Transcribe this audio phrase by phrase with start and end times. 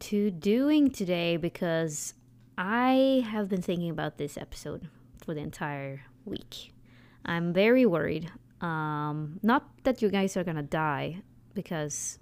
[0.00, 2.14] to doing today because
[2.56, 4.88] I have been thinking about this episode
[5.24, 6.72] for the entire week.
[7.24, 8.30] I'm very worried.
[8.60, 11.22] Um, not that you guys are gonna die
[11.54, 12.18] because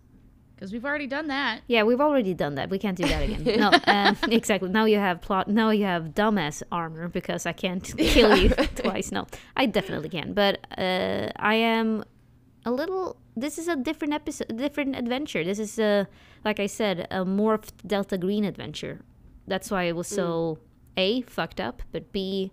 [0.55, 1.61] Because we've already done that.
[1.67, 2.71] yeah, we've already done that.
[2.71, 3.59] We can't do that again.
[3.61, 4.69] No, um, exactly.
[4.71, 5.49] Now you have plot.
[5.49, 9.13] Now you have dumbass armor because I can't kill you twice.
[9.13, 10.35] No, I definitely can.
[10.35, 12.05] But uh, I am
[12.65, 13.17] a little.
[13.35, 15.43] This is a different episode, different adventure.
[15.43, 16.07] This is a,
[16.45, 19.01] like I said, a morphed Delta Green adventure.
[19.47, 20.59] That's why it was so
[20.97, 22.53] a fucked up, but b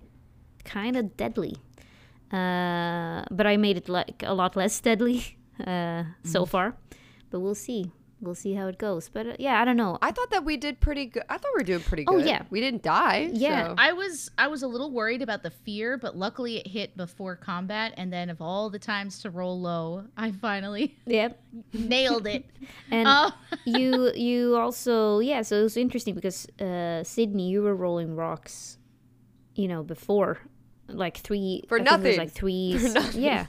[0.63, 1.57] kind of deadly.
[2.31, 6.75] Uh, but I made it like a lot less deadly uh, so far.
[7.29, 7.91] But we'll see.
[8.21, 9.07] We'll see how it goes.
[9.07, 9.97] But uh, yeah, I don't know.
[10.01, 11.23] I thought that we did pretty good.
[11.29, 12.13] I thought we were doing pretty good.
[12.13, 12.27] Oh, good.
[12.27, 12.41] yeah.
[12.49, 13.29] We didn't die.
[13.31, 13.67] Yeah.
[13.69, 16.97] so- I was I was a little worried about the fear, but luckily it hit
[16.97, 21.41] before combat, and then of all the times to roll low, I finally Yep.
[21.73, 22.45] nailed it.
[22.91, 23.31] And Oh.
[23.65, 28.77] you you also yeah, so it was interesting because uh Sydney, you were rolling rocks,
[29.55, 30.39] you know, before
[30.89, 32.17] like three For I think it was nothing.
[32.17, 32.77] like three
[33.13, 33.45] yeah.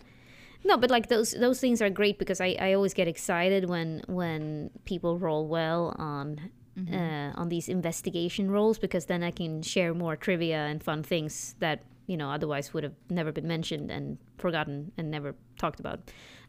[0.64, 4.03] No, but like those those things are great because I, I always get excited when
[4.06, 6.50] when people roll well on
[6.93, 11.54] uh, on these investigation rolls because then I can share more trivia and fun things
[11.59, 16.00] that you know otherwise would have never been mentioned and forgotten and never talked about.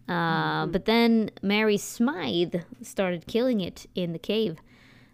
[0.09, 4.57] Uh, But then Mary Smythe started killing it in the cave.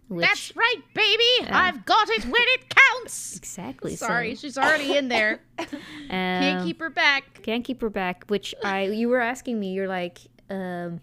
[0.10, 1.50] Which, That's right, baby.
[1.52, 3.36] I've got it when it counts.
[3.38, 3.96] exactly.
[3.98, 5.42] so, Sorry, she's already in there.
[6.10, 7.42] Can't um, keep her back.
[7.44, 10.20] can't keep her back which i you were asking me you're like
[10.50, 11.02] um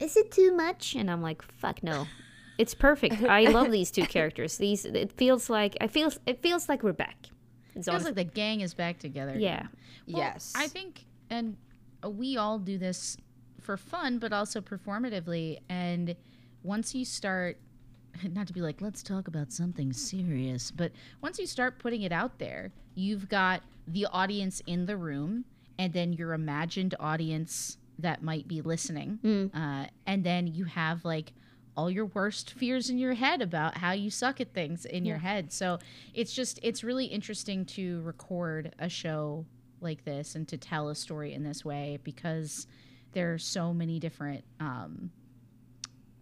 [0.00, 2.06] is it too much and i'm like fuck no
[2.58, 6.68] it's perfect i love these two characters these it feels like i feel it feels
[6.68, 7.26] like we're back
[7.74, 9.34] it's Feels honest- like the gang is back together.
[9.38, 9.66] yeah
[10.08, 10.52] Well, yes.
[10.56, 11.56] I think, and
[12.06, 13.16] we all do this
[13.60, 15.58] for fun, but also performatively.
[15.70, 16.14] And
[16.62, 17.56] once you start,
[18.32, 20.92] not to be like, let's talk about something serious, but
[21.22, 25.44] once you start putting it out there, you've got the audience in the room
[25.78, 29.18] and then your imagined audience that might be listening.
[29.56, 31.32] Uh, and then you have like,
[31.76, 35.16] all your worst fears in your head about how you suck at things in your
[35.18, 35.50] head.
[35.50, 35.78] So
[36.12, 39.46] it's just it's really interesting to record a show
[39.80, 42.66] like this and to tell a story in this way because
[43.12, 45.10] there are so many different um,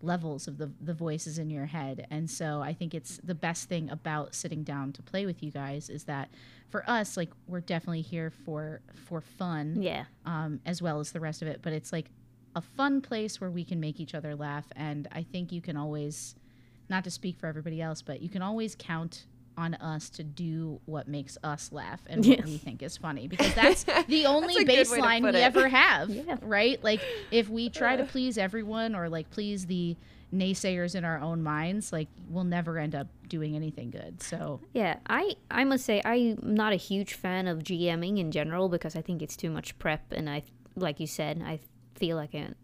[0.03, 3.69] levels of the the voices in your head and so i think it's the best
[3.69, 6.31] thing about sitting down to play with you guys is that
[6.71, 11.21] for us like we're definitely here for for fun yeah um, as well as the
[11.21, 11.61] rest of it.
[11.63, 12.11] But it's like
[12.55, 14.67] a fun place where we can make each other laugh.
[14.77, 16.35] And I think you can always,
[16.89, 19.27] not to speak for everybody else, but you can always count
[19.61, 22.45] on us to do what makes us laugh and what Yeah.
[22.45, 25.35] we think is funny because that's the only a good way to baseline we it.
[25.37, 26.37] ever have Yeah.
[26.43, 27.01] right like
[27.31, 29.97] if we try to please everyone or like please the
[30.35, 34.97] naysayers in our own minds like we'll never end up doing anything good so yeah
[35.09, 39.03] i i must say i'm not a huge fan of gming in general because i
[39.03, 40.43] think it's too much prep and i
[40.77, 41.59] like you said i
[41.97, 42.55] feel like an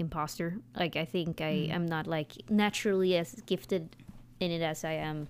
[0.00, 1.70] imposter like i think i mm.
[1.70, 3.94] am not like naturally as gifted
[4.40, 5.28] in it as i am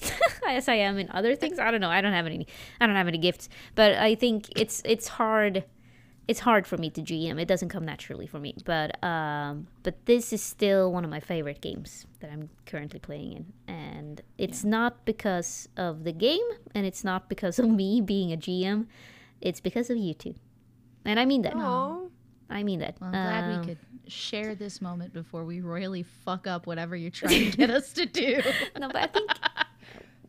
[0.46, 1.58] as I am in other things.
[1.58, 1.90] I don't know.
[1.90, 2.46] I don't have any.
[2.80, 5.64] I don't have any gifts, but I think it's it's hard.
[6.28, 7.40] It's hard for me to GM.
[7.40, 8.54] It doesn't come naturally for me.
[8.64, 13.32] But um, but this is still one of my favorite games that I'm currently playing
[13.32, 18.32] in, and it's not because of the game, and it's not because of me being
[18.32, 18.86] a GM.
[19.40, 20.34] It's because of you two,
[21.04, 21.54] and I mean that.
[21.56, 21.98] Aw.
[22.52, 22.96] I mean that.
[23.00, 23.78] Well, I'm glad Um, we could
[24.08, 28.06] share this moment before we royally fuck up whatever you're trying to get us to
[28.06, 28.40] do.
[28.78, 29.30] no, but I think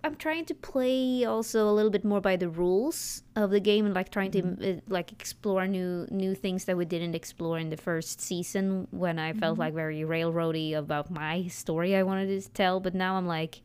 [0.04, 3.86] I'm trying to play also a little bit more by the rules of the game
[3.86, 4.80] and like trying to mm-hmm.
[4.80, 9.20] uh, like explore new new things that we didn't explore in the first season when
[9.20, 9.62] I felt mm-hmm.
[9.62, 12.80] like very railroady about my story I wanted to tell.
[12.80, 13.62] But now I'm like,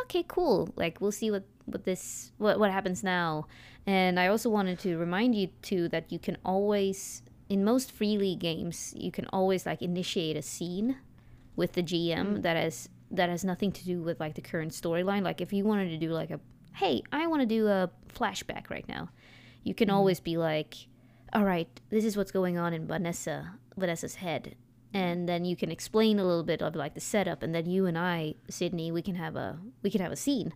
[0.00, 0.68] okay, cool.
[0.74, 3.46] Like we'll see what what this what what happens now.
[3.86, 8.18] And I also wanted to remind you too that you can always in most Free
[8.18, 10.96] League games you can always like initiate a scene
[11.54, 12.40] with the GM mm-hmm.
[12.42, 15.22] that has that has nothing to do with like the current storyline.
[15.22, 16.40] Like if you wanted to do like a
[16.74, 19.10] hey, I want to do a flashback right now,
[19.64, 20.74] you can always be like,
[21.32, 24.56] all right, this is what's going on in Vanessa Vanessa's head,
[24.92, 27.86] and then you can explain a little bit of like the setup, and then you
[27.86, 30.52] and I, Sydney, we can have a we can have a scene.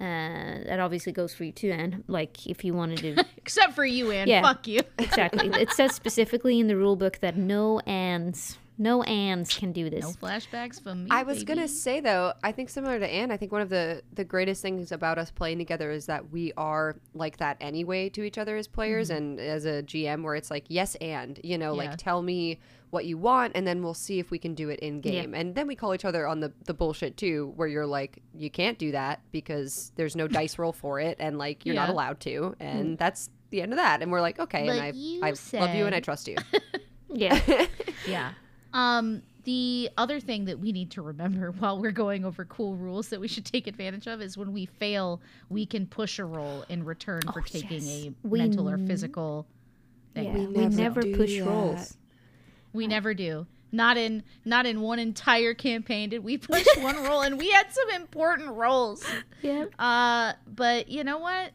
[0.00, 2.02] Uh, that obviously goes for you too, Anne.
[2.08, 4.28] Like if you wanted to Except for you, Anne.
[4.28, 4.42] Yeah.
[4.42, 4.80] Fuck you.
[4.98, 5.48] exactly.
[5.60, 10.02] It says specifically in the rule book that no ands No ands can do this.
[10.02, 11.10] No flashbacks from me.
[11.10, 11.54] I was baby.
[11.54, 14.62] gonna say though, I think similar to Anne, I think one of the the greatest
[14.62, 18.56] things about us playing together is that we are like that anyway to each other
[18.56, 19.38] as players mm-hmm.
[19.38, 21.90] and as a GM, where it's like yes and you know, Yeah.
[21.90, 22.58] like tell me
[22.90, 25.54] what you want, and then we'll see if we can do it in game, and
[25.54, 28.78] then we call each other on the the bullshit too, where you're like you can't
[28.78, 32.56] do that because there's no dice roll for it, and like you're not allowed to,
[32.58, 32.98] and mm.
[32.98, 35.74] that's the end of that, and we're like okay, But and I you I love
[35.76, 36.36] you and I trust you.
[37.14, 37.40] Yeah.
[38.06, 38.32] Yeah.
[38.74, 43.08] Um, the other thing that we need to remember while we're going over cool rules
[43.08, 46.64] that we should take advantage of is when we fail, we can push a roll
[46.68, 48.06] in return for Oh, taking yes.
[48.06, 49.46] a We mental or physical
[50.14, 50.24] thing.
[50.26, 50.32] yeah.
[50.32, 51.44] We We never never push that.
[51.46, 51.96] rolls.
[52.72, 53.46] We never do.
[53.70, 57.72] Not in not in one entire campaign did we push one roll, and we had
[57.72, 59.04] some important rolls.
[59.42, 59.64] Yeah.
[59.78, 61.50] Uh, but you know what?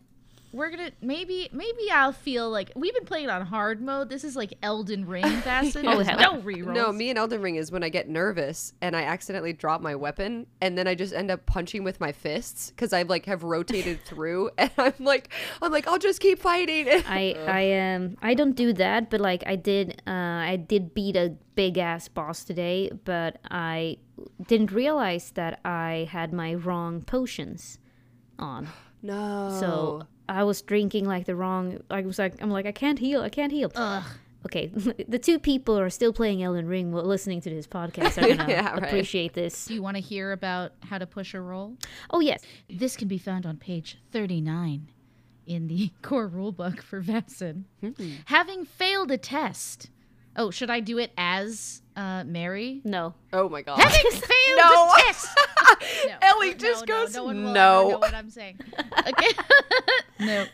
[0.51, 4.09] We're gonna maybe maybe I'll feel like we've been playing on hard mode.
[4.09, 5.87] This is like Elden Ring, Bastion.
[5.87, 6.17] Oh, hell.
[6.17, 6.73] no rerolls.
[6.73, 9.95] No, me and Elden Ring is when I get nervous and I accidentally drop my
[9.95, 13.43] weapon and then I just end up punching with my fists because I like have
[13.43, 15.31] rotated through and I'm like
[15.61, 16.87] I'm like I'll just keep fighting.
[17.07, 21.15] I I um I don't do that, but like I did uh I did beat
[21.15, 23.97] a big ass boss today, but I
[24.47, 27.77] didn't realize that I had my wrong potions
[28.39, 28.67] on.
[29.01, 29.55] No.
[29.59, 31.81] So I was drinking like the wrong.
[31.89, 33.21] I was like, I'm like, I can't heal.
[33.21, 33.71] I can't heal.
[33.75, 34.03] Ugh.
[34.45, 34.67] Okay,
[35.07, 38.27] the two people who are still playing Elden Ring while listening to this podcast are
[38.37, 38.83] gonna Yeah, right.
[38.83, 39.65] appreciate this.
[39.65, 41.75] Do you want to hear about how to push a roll?
[42.09, 44.87] Oh yes, This can be found on page 39
[45.45, 47.63] in the core rulebook for Vaesen.
[47.81, 47.91] Hmm.
[48.25, 49.89] Having failed a test.
[50.39, 52.79] Oh, should I do it as uh, Mary?
[52.85, 53.13] no.
[53.33, 53.77] oh my god.
[53.77, 54.89] Having failed No.
[54.89, 55.27] a test.
[56.07, 57.23] No, Ellie no, just no, goes, no.
[57.25, 58.59] one will "No." ever know what I'm saying.
[59.07, 59.27] Okay.
[60.19, 60.45] no.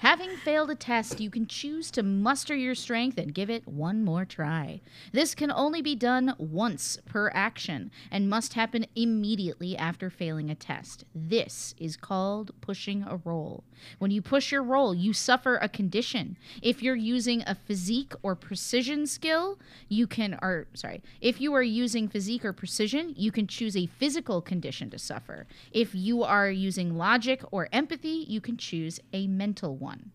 [0.00, 4.02] Having failed a test, you can choose to muster your strength and give it one
[4.02, 4.80] more try.
[5.12, 10.54] This can only be done once per action and must happen immediately after failing a
[10.54, 11.04] test.
[11.14, 13.62] This is called pushing a roll.
[13.98, 16.38] When you push your roll, you suffer a condition.
[16.62, 19.58] If you're using a physique or precision skill,
[19.90, 23.84] you can or sorry, if you are using physique or precision, you can choose a
[23.86, 25.46] physical condition to suffer.
[25.72, 30.12] If you are using logic or empathy, you can choose a mental one.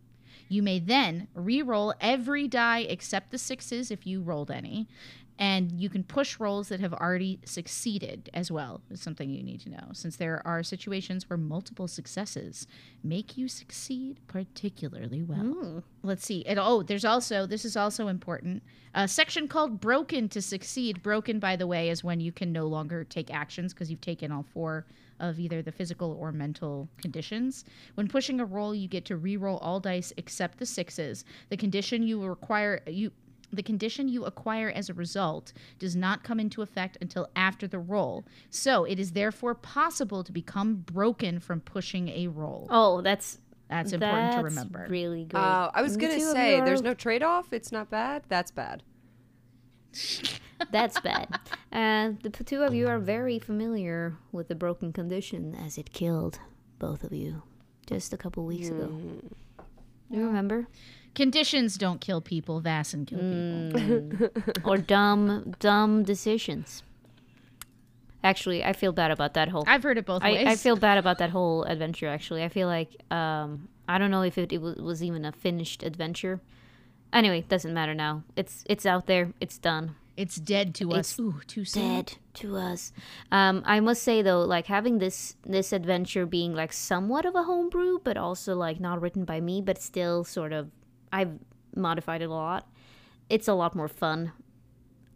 [0.48, 4.88] You may then re-roll every die except the sixes if you rolled any,
[5.38, 8.82] and you can push rolls that have already succeeded as well.
[8.90, 12.68] Is something you need to know, since there are situations where multiple successes
[13.04, 15.40] make you succeed particularly well.
[15.40, 15.80] Hmm.
[16.04, 16.46] Let's see.
[16.46, 18.64] And oh, there's also this is also important.
[18.94, 22.68] A section called "Broken to Succeed." Broken, by the way, is when you can no
[22.68, 24.86] longer take actions because you've taken all four
[25.20, 27.66] of either the physical or mental conditions.
[27.96, 31.24] When pushing a roll, you get to re-roll all dice except the sixes.
[31.50, 33.12] The condition you require you
[33.54, 37.80] the condition you acquire as a result does not come into effect until after the
[37.80, 38.26] roll.
[38.50, 42.68] So it is therefore possible to become broken from pushing a roll.
[42.70, 44.88] Oh, that's That's important to remember.
[44.90, 45.40] Really great.
[45.40, 47.54] Uh, I was The gonna say you there's no trade off.
[47.54, 48.24] It's not bad.
[48.28, 48.84] That's bad.
[50.72, 51.40] That's bad.
[51.72, 56.40] And the two of you are very familiar with the broken condition as it killed
[56.80, 57.44] both of you
[57.86, 58.88] just a couple weeks ago.
[58.88, 59.32] Mm.
[60.10, 60.68] You remember?
[61.14, 64.30] Conditions don't kill people, Vaesen kill people.
[64.30, 64.66] Mm.
[64.66, 66.84] or dumb, dumb decisions.
[68.24, 69.64] Actually, I feel bad about that whole.
[69.68, 70.48] I've heard it both ways.
[70.48, 72.08] I, I feel bad about that whole adventure.
[72.08, 75.84] Actually, I feel like um, I don't know if it, it was even a finished
[75.84, 76.42] adventure.
[77.14, 78.24] Anyway, doesn't matter now.
[78.36, 79.32] It's it's out there.
[79.40, 79.96] It's done.
[80.18, 81.12] It's dead to us.
[81.12, 81.84] It's Ooh, too soon.
[81.84, 82.94] dead to us.
[83.32, 87.44] Um, I must say though, like having this this adventure being like somewhat of a
[87.44, 90.72] homebrew, but also like not written by me, but still sort of
[91.12, 91.40] I've
[91.76, 92.68] modified it a lot.
[93.30, 94.32] It's a lot more fun.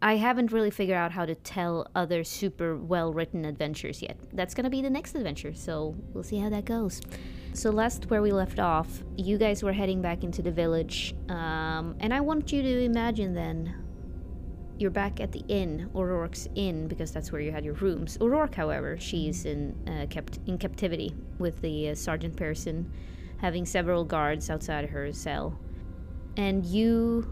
[0.02, 4.16] I haven't really figured out how to tell other super well written adventures yet.
[4.32, 7.00] That's gonna be the next adventure, so we'll see how that goes.
[7.52, 11.96] So last where we left off, you guys were heading back into the village, um,
[12.00, 13.74] and I want you to imagine then
[14.80, 18.16] you're back at the inn, O'Rourke's inn, because that's where you had your rooms.
[18.20, 22.90] O'Rourke, however, she's in uh, kept in captivity with the uh, Sergeant Pearson,
[23.36, 25.58] having several guards outside her cell,
[26.36, 27.30] and you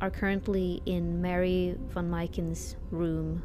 [0.00, 3.42] are currently in Mary von Myken's room.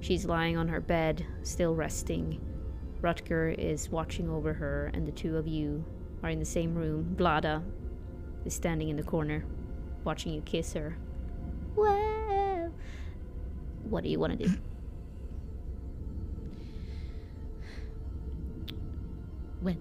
[0.00, 2.40] She's lying on her bed, still resting.
[3.00, 5.84] Rutger is watching over her, and the two of you
[6.22, 7.16] are in the same room.
[7.18, 7.64] Vlada
[8.44, 9.44] is standing in the corner,
[10.04, 10.96] watching you kiss her.
[13.88, 14.54] What do you want to do?
[19.62, 19.76] Well,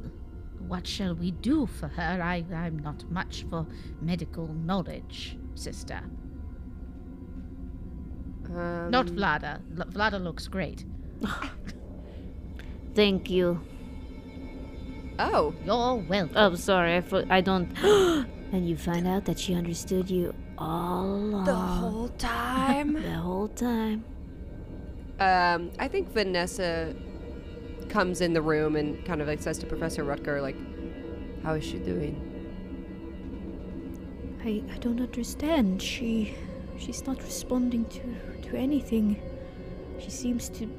[0.67, 2.19] what shall we do for her?
[2.21, 3.65] I, I'm not much for
[4.01, 6.01] medical knowledge, sister.
[8.49, 9.59] Um, Not Vlada.
[9.77, 10.85] L- Vlada looks great.
[12.95, 13.61] Thank you.
[15.19, 16.35] Oh, You're welcome.
[16.35, 16.95] Oh, sorry.
[16.97, 17.71] I, fo- I don't.
[17.83, 21.45] and you find out that she understood you all along.
[21.45, 22.93] the whole time.
[23.01, 24.03] the whole time.
[25.19, 26.95] um, I think Vanessa
[27.89, 30.57] comes in the room and kind of like says to Professor Rutger, like,
[31.43, 32.31] "How is she doing?"
[34.43, 35.81] I, I don't understand.
[35.81, 36.35] She
[36.77, 39.21] she's not responding to to anything.
[39.99, 40.69] She seems to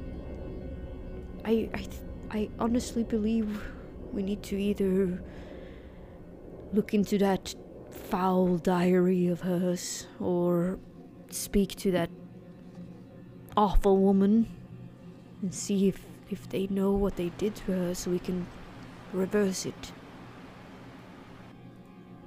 [1.45, 3.61] I I th- I honestly believe
[4.13, 5.21] we need to either
[6.73, 7.55] look into that
[7.97, 10.79] foul diary of hers or
[11.29, 12.09] speak to that
[13.55, 14.47] awful woman
[15.41, 18.45] and see if if they know what they did to her so we can
[19.13, 19.91] reverse it.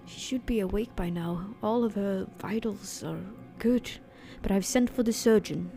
[0.07, 1.55] She should be awake by now.
[1.63, 3.21] All of her vitals are
[3.59, 3.91] good.
[4.43, 5.71] But I've sent for the surgeon.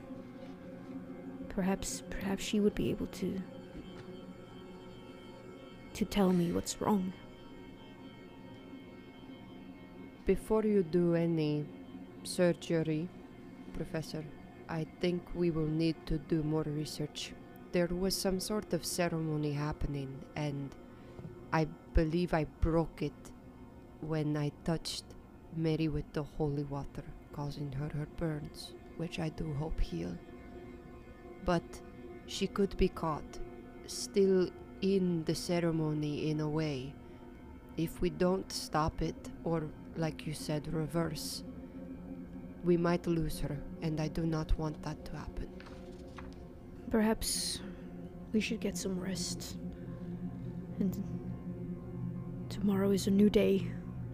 [1.49, 3.41] Perhaps perhaps she would be able to
[5.93, 7.13] to tell me what's wrong.
[10.25, 11.65] Before you do any
[12.23, 13.09] surgery,
[13.73, 14.23] Professor,
[14.69, 17.33] I think we will need to do more research.
[17.73, 20.73] There was some sort of ceremony happening, and
[21.51, 23.31] I believe I broke it
[23.99, 25.03] when I touched
[25.57, 27.03] Mary with the holy water,
[27.33, 30.17] causing her her burns, which I do hope heal.
[31.43, 31.63] But
[32.27, 33.39] she could be caught,
[33.87, 34.49] still
[34.81, 36.93] in the ceremony in a way.
[37.75, 41.43] If we don't stop it, or like you said, reverse,
[42.63, 45.49] we might lose her, and I do not want that to happen.
[46.89, 47.59] Perhaps
[48.31, 49.57] we should get some rest.
[50.79, 51.03] And
[52.49, 53.67] tomorrow is a new day.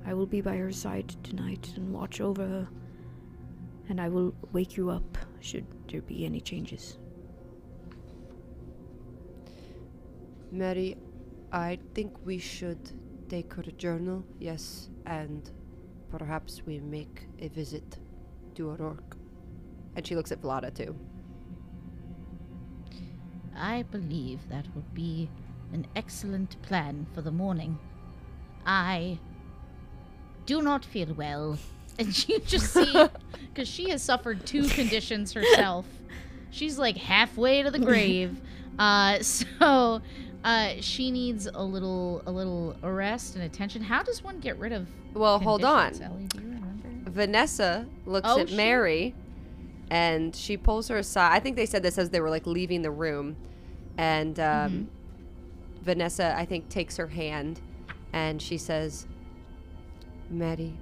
[0.05, 2.67] I will be by her side tonight and watch over her.
[3.89, 6.97] And I will wake you up should there be any changes.
[10.51, 10.97] Mary,
[11.51, 12.91] I think we should
[13.29, 15.49] take her journal, yes, and
[16.11, 17.97] perhaps we make a visit
[18.55, 19.17] to O'Rourke.
[19.95, 20.95] And she looks at Vlada too.
[23.55, 25.29] I believe that would be
[25.73, 27.77] an excellent plan for the morning.
[28.65, 29.19] I
[30.45, 31.57] do not feel well.
[31.97, 32.93] And you just see,
[33.53, 35.85] because she has suffered two conditions herself.
[36.49, 38.39] She's like halfway to the grave.
[38.77, 40.01] Uh, so
[40.43, 43.81] uh, she needs a little, a little rest and attention.
[43.81, 44.87] How does one get rid of?
[45.13, 45.93] Well, hold on.
[46.01, 46.25] Ellie?
[46.27, 47.09] Do you remember?
[47.11, 49.15] Vanessa looks Oh, at she- Mary
[49.89, 51.31] and she pulls her aside.
[51.35, 53.35] I think they said this as they were like leaving the room.
[53.97, 55.83] And um, Mm-hmm.
[55.83, 57.59] Vanessa, I think, takes her hand
[58.13, 59.07] and she says,
[60.29, 60.73] Mary,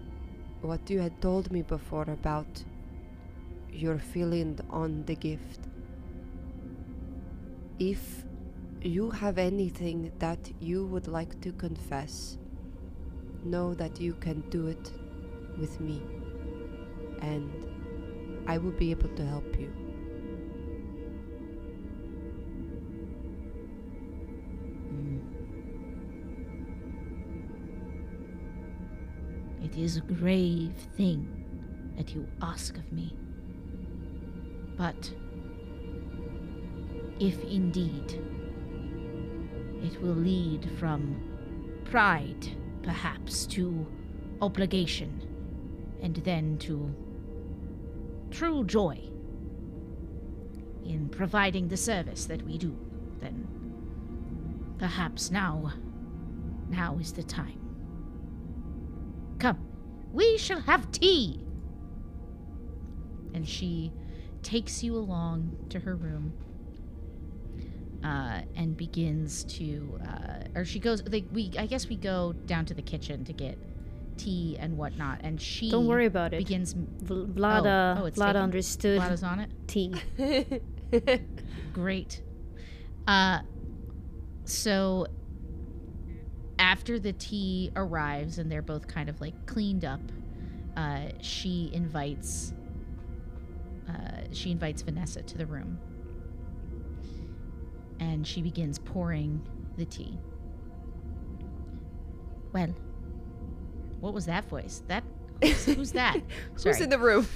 [0.62, 2.64] what you had told me before about
[3.72, 5.60] your feeling on the gift.
[7.80, 8.26] If
[8.82, 12.38] you have anything that you would like to confess,
[13.44, 14.92] know that you can do it
[15.58, 16.04] with me,
[17.22, 17.52] and
[18.48, 19.74] I will be able to help you.
[24.94, 25.22] Mm.
[29.66, 31.28] It is a grave thing
[31.98, 33.16] that you ask of me.
[34.78, 35.12] But
[37.20, 38.27] if indeed
[39.84, 41.22] it will lead from
[41.86, 42.48] pride,
[42.84, 43.86] perhaps, to
[44.42, 45.22] obligation,
[46.02, 46.94] and then to
[48.32, 49.00] true joy
[50.86, 52.78] in providing the service that we do,
[53.20, 53.48] then
[54.78, 55.74] perhaps now,
[56.70, 57.60] now is the time.
[59.40, 59.60] Come,
[60.14, 61.40] we shall have tea.
[63.34, 63.92] And she
[64.44, 66.34] takes you along to her room
[68.04, 71.04] uh, and begins to, uh, or she goes.
[71.10, 73.58] Like we, I guess we go down to the kitchen to get
[74.18, 75.20] tea and whatnot.
[75.24, 76.38] And she Don't worry about it.
[76.40, 76.74] begins.
[76.74, 78.42] Vl- Vlada, oh, it's Vlada taken?
[78.42, 79.50] understood Vlada's on it.
[79.68, 79.94] tea.
[81.74, 82.22] Great.
[83.08, 83.40] Uh,
[84.46, 85.08] so
[86.60, 90.02] after the tea arrives and they're both kind of like cleaned up,
[90.76, 92.54] uh, she invites
[93.90, 93.94] uh,
[94.32, 95.80] she invites Vanessa to the room,
[98.00, 99.42] and she begins pouring
[99.78, 100.18] the tea.
[102.54, 102.74] Well,
[104.00, 104.84] what was that voice?
[104.88, 105.04] That
[105.42, 106.20] who's, who's that?
[106.64, 107.28] Who's in the room?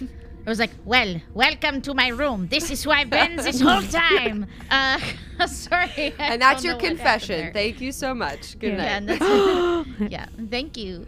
[0.46, 2.48] I was like, "Well, welcome to my room.
[2.48, 5.00] This is who I've been this whole time." Uh,
[5.48, 5.89] sorry.
[5.98, 7.53] I and that's your confession.
[7.53, 8.58] Thank you so much.
[8.58, 8.88] Good Yeah, night.
[8.88, 10.25] and that's yeah.
[10.50, 11.06] Thank you.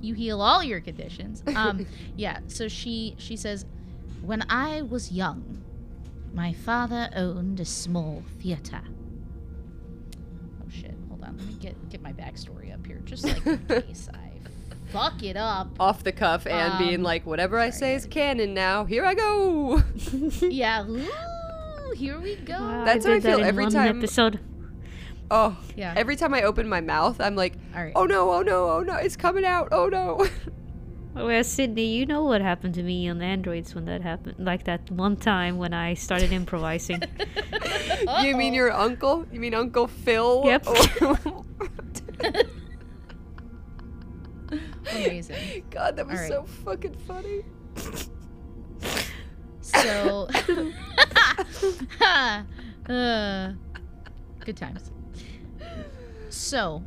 [0.00, 1.42] you heal all your conditions.
[1.56, 1.86] Um,
[2.16, 2.40] yeah.
[2.48, 3.64] So she she says,
[4.20, 5.64] When I was young,
[6.34, 8.80] my father owned a small theater.
[10.62, 10.94] Oh shit!
[11.08, 14.30] Hold on, let me get get my backstory up here, just like in case I
[14.90, 15.68] fuck it up.
[15.80, 18.84] Off the cuff and being Um, like, whatever I say is canon now.
[18.84, 19.82] Here I go.
[20.42, 20.84] yeah.
[20.88, 22.54] Ooh, here we go.
[22.54, 24.40] Wow, That's I how I feel every time- Episode.
[25.30, 25.94] oh, Yeah.
[25.96, 27.92] every time I open my mouth, I'm like, All right.
[27.96, 29.68] oh no, oh no, oh no, it's coming out.
[29.72, 30.26] Oh no.
[31.14, 34.36] Well, Sydney, you know what happened to me on androids when that happened.
[34.38, 37.02] Like that one time when I started improvising.
[38.22, 39.26] you mean your uncle?
[39.30, 40.42] You mean Uncle Phil?
[40.46, 40.66] Yep.
[44.90, 45.64] Amazing.
[45.70, 46.30] God, that was All right.
[46.30, 47.44] so fucking funny.
[49.60, 50.28] So,
[52.88, 53.52] uh,
[54.40, 54.90] good times.
[56.30, 56.82] So,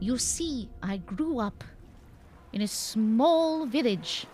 [0.00, 1.64] you see, I grew up
[2.52, 4.26] in a small village,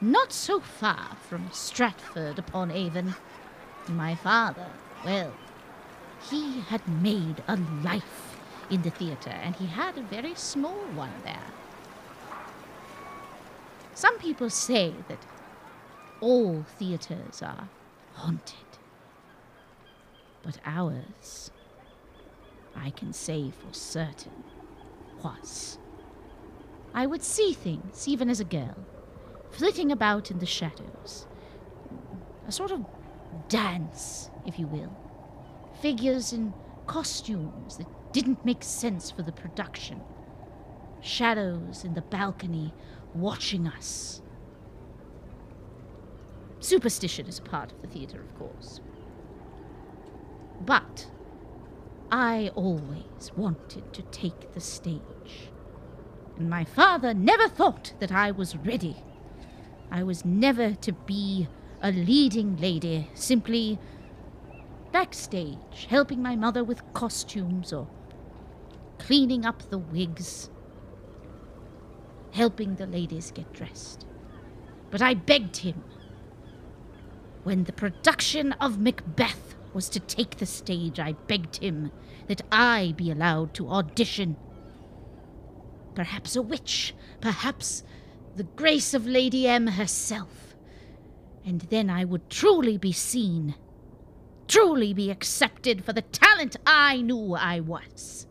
[0.00, 3.14] not so far from Stratford upon Avon.
[3.88, 4.66] My father,
[5.04, 5.32] well,
[6.30, 8.36] he had made a life
[8.70, 11.52] in the theatre, and he had a very small one there.
[13.94, 15.18] Some people say that
[16.20, 17.68] all theatres are
[18.14, 18.54] haunted.
[20.42, 21.50] But ours,
[22.76, 24.44] I can say for certain,
[25.22, 25.77] was.
[26.94, 28.76] I would see things, even as a girl,
[29.50, 31.26] flitting about in the shadows.
[32.46, 32.84] A sort of
[33.48, 34.96] dance, if you will.
[35.80, 36.52] Figures in
[36.86, 40.00] costumes that didn't make sense for the production.
[41.00, 42.72] Shadows in the balcony
[43.14, 44.22] watching us.
[46.60, 48.80] Superstition is a part of the theatre, of course.
[50.62, 51.08] But
[52.10, 55.50] I always wanted to take the stage.
[56.38, 58.96] And my father never thought that I was ready.
[59.90, 61.48] I was never to be
[61.82, 63.78] a leading lady, simply
[64.92, 67.88] backstage, helping my mother with costumes or
[68.98, 70.50] cleaning up the wigs,
[72.32, 74.06] helping the ladies get dressed.
[74.90, 75.82] But I begged him
[77.48, 81.92] when the production of Macbeth was to take the stage, I begged him
[82.26, 84.36] that I be allowed to audition.
[85.98, 87.82] Perhaps a witch, perhaps
[88.36, 90.54] the grace of Lady M herself.
[91.44, 93.56] And then I would truly be seen,
[94.46, 98.28] truly be accepted for the talent I knew I was.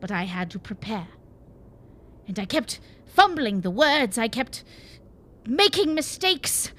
[0.00, 1.06] But I had to prepare.
[2.26, 4.64] And I kept fumbling the words, I kept
[5.46, 6.72] making mistakes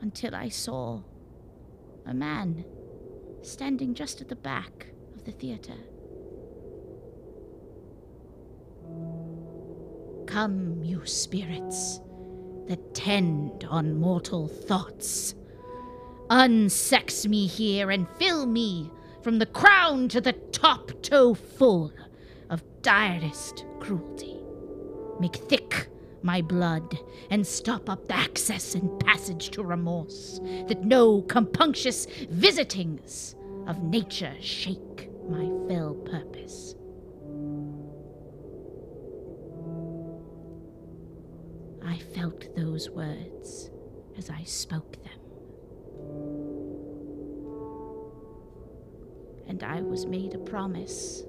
[0.00, 1.02] until I saw
[2.06, 2.64] a man
[3.42, 5.74] standing just at the back of the theater.
[10.26, 12.00] Come, you spirits
[12.68, 15.34] that tend on mortal thoughts.
[16.30, 18.90] Unsex me here and fill me
[19.22, 21.92] from the crown to the top toe full
[22.50, 24.36] of direst cruelty.
[25.18, 25.88] Make thick
[26.22, 26.98] my blood
[27.30, 33.34] and stop up the access and passage to remorse, that no compunctious visitings
[33.66, 36.75] of nature shake my fell purpose.
[41.96, 43.70] I felt those words
[44.18, 45.18] as I spoke them.
[49.48, 51.22] And I was made a promise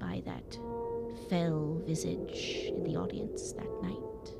[0.00, 0.58] by that
[1.28, 4.32] fell visage in the audience that night.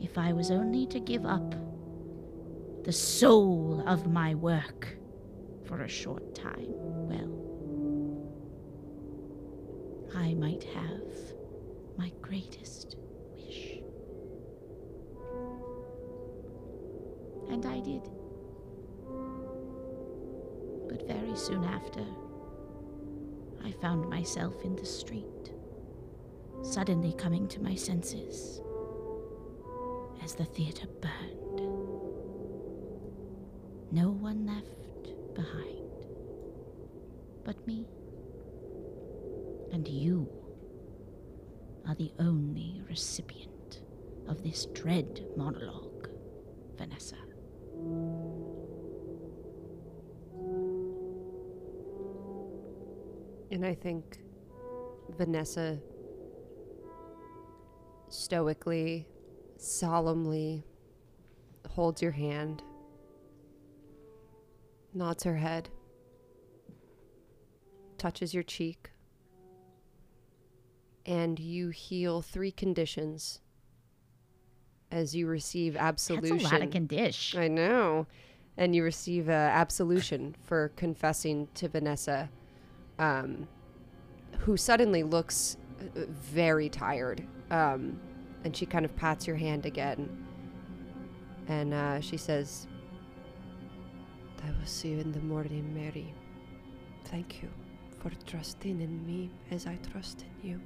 [0.00, 1.54] If I was only to give up
[2.82, 4.88] the soul of my work
[5.62, 6.72] for a short time,
[7.06, 7.30] well,
[10.16, 11.04] I might have
[11.96, 12.96] my greatest
[17.54, 18.02] And I did.
[20.88, 22.04] But very soon after,
[23.64, 25.52] I found myself in the street,
[26.64, 28.60] suddenly coming to my senses
[30.24, 31.60] as the theater burned.
[33.92, 36.06] No one left behind
[37.44, 37.86] but me.
[39.72, 40.28] And you
[41.86, 43.82] are the only recipient
[44.26, 46.08] of this dread monologue,
[46.76, 47.14] Vanessa.
[53.64, 54.18] And I think
[55.16, 55.78] Vanessa
[58.10, 59.08] stoically,
[59.56, 60.66] solemnly
[61.70, 62.62] holds your hand,
[64.92, 65.70] nods her head,
[67.96, 68.90] touches your cheek,
[71.06, 73.40] and you heal three conditions
[74.90, 76.36] as you receive absolution.
[76.36, 77.34] That's a lot of condish.
[77.34, 78.06] I know.
[78.58, 82.28] And you receive uh, absolution for confessing to Vanessa,
[82.98, 83.48] um,
[84.44, 87.26] who suddenly looks uh, very tired.
[87.50, 87.98] Um,
[88.44, 90.26] and she kind of pats your hand again.
[91.48, 92.66] And uh, she says,
[94.42, 96.12] I will see you in the morning, Mary.
[97.06, 97.48] Thank you
[97.98, 100.60] for trusting in me as I trust in you.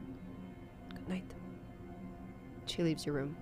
[0.93, 1.31] Good night.
[2.67, 3.37] She leaves your room.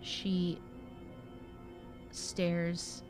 [0.00, 0.58] She
[2.12, 3.02] stares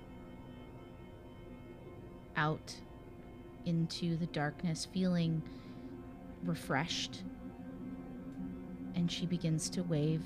[2.36, 2.74] out
[3.64, 5.42] into the darkness, feeling
[6.44, 7.22] refreshed.
[8.94, 10.24] And she begins to wave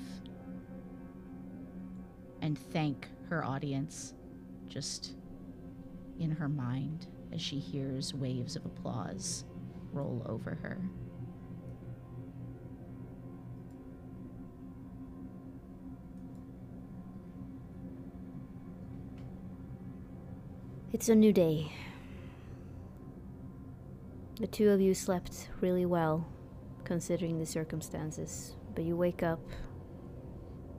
[2.41, 4.13] and thank her audience
[4.67, 5.15] just
[6.19, 9.45] in her mind as she hears waves of applause
[9.91, 10.77] roll over her.
[20.93, 21.71] It's a new day.
[24.37, 26.27] The two of you slept really well,
[26.83, 29.39] considering the circumstances, but you wake up,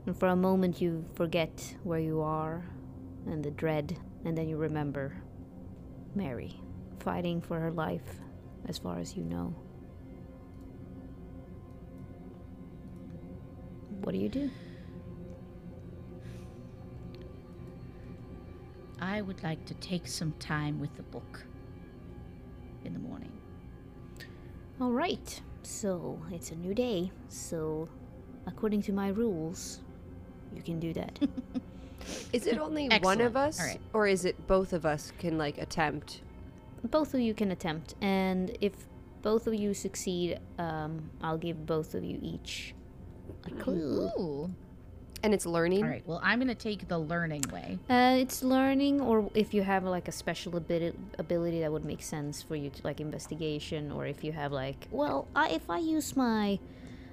[0.04, 2.68] and for a moment you forget where you are
[3.26, 5.16] and the dread, and then you remember
[6.14, 6.60] Mary
[7.00, 8.20] fighting for her life,
[8.68, 9.54] as far as you know.
[14.02, 14.50] What do you do?
[19.00, 21.42] I would like to take some time with the book
[22.84, 23.32] in the morning.
[24.78, 27.88] All right, so it's a new day, so
[28.46, 29.80] according to my rules,
[30.54, 31.18] you can do that.
[32.32, 33.58] Is it only one of us?
[33.58, 33.80] All right.
[33.94, 36.20] Or is it both of us can like attempt?
[36.90, 38.72] both of you can attempt, and if
[39.22, 42.74] both of you succeed, um, I'll give both of you each
[43.44, 44.10] a clue.
[44.16, 44.54] Ooh.
[45.22, 45.82] And it's learning?
[45.82, 46.02] All right.
[46.06, 47.78] Well, I'm going to take the learning way.
[47.90, 52.02] Uh, it's learning, or if you have like a special abili- ability that would make
[52.02, 55.78] sense for you, to, like investigation, or if you have like, well, I, if I
[55.78, 56.58] use my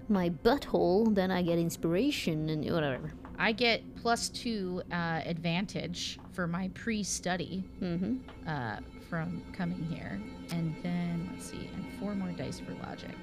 [0.09, 3.13] my butthole, then I get inspiration and whatever.
[3.39, 8.17] I get plus two uh, advantage for my pre-study Mm-hmm.
[8.47, 8.77] uh,
[9.09, 10.19] from coming here,
[10.51, 13.15] and then let's see, and four more dice for logic.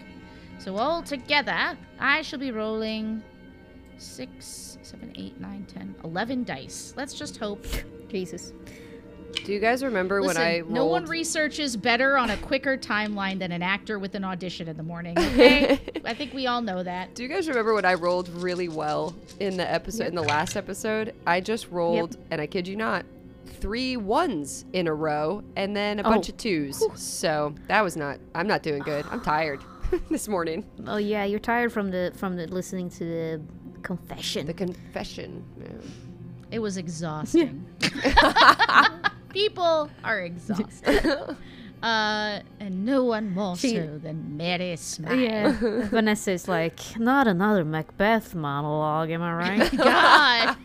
[0.59, 3.23] So all together, I shall be rolling
[4.01, 6.95] six, seven, eight, nine, ten, eleven dice.
[6.97, 7.65] Let's just hope.
[8.09, 8.53] Jesus.
[9.45, 10.73] Do you guys remember Listen, when I rolled?
[10.73, 14.77] no one researches better on a quicker timeline than an actor with an audition in
[14.77, 15.17] the morning.
[15.19, 17.15] Okay, I think we all know that.
[17.15, 20.57] Do you guys remember when I rolled really well in the episode in the last
[20.57, 21.15] episode?
[21.29, 23.07] I just rolled, and I kid you not,
[23.47, 26.33] three ones in a row, and then a bunch Oh.
[26.33, 26.83] of twos.
[27.01, 28.19] So that was not.
[28.35, 29.05] I'm not doing good.
[29.13, 29.61] I'm tired
[30.11, 30.65] this morning.
[30.89, 33.41] Oh yeah, you're tired from the from the listening to the
[33.81, 34.47] confession.
[34.47, 35.45] The confession.
[35.57, 35.81] Man.
[36.51, 37.65] It was exhausting.
[39.31, 41.37] People are exhausted.
[41.83, 45.19] Uh, and no one more She- so than Mary Smythe.
[45.19, 45.57] yeah,
[45.89, 49.77] Vanessa is like, not another Macbeth monologue, am I right?
[49.79, 50.57] God.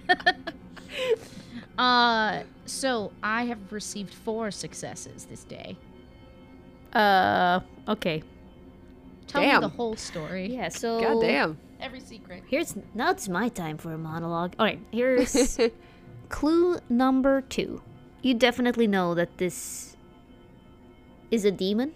[1.78, 5.78] uh, so I have received four successes this day.
[6.91, 8.21] uh, okay.
[9.28, 9.62] Tell Damn.
[9.62, 10.54] me the whole story.
[10.54, 11.58] Yeah, so God damn.
[11.85, 12.43] Every secret.
[12.47, 14.55] Here's now it's my time for a monologue.
[14.57, 15.59] All right, here's
[16.29, 17.83] clue number two.
[18.23, 19.95] You definitely know that this
[21.29, 21.93] is a demon,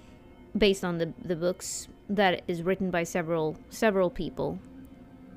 [0.56, 4.60] based on the the books that is written by several several people.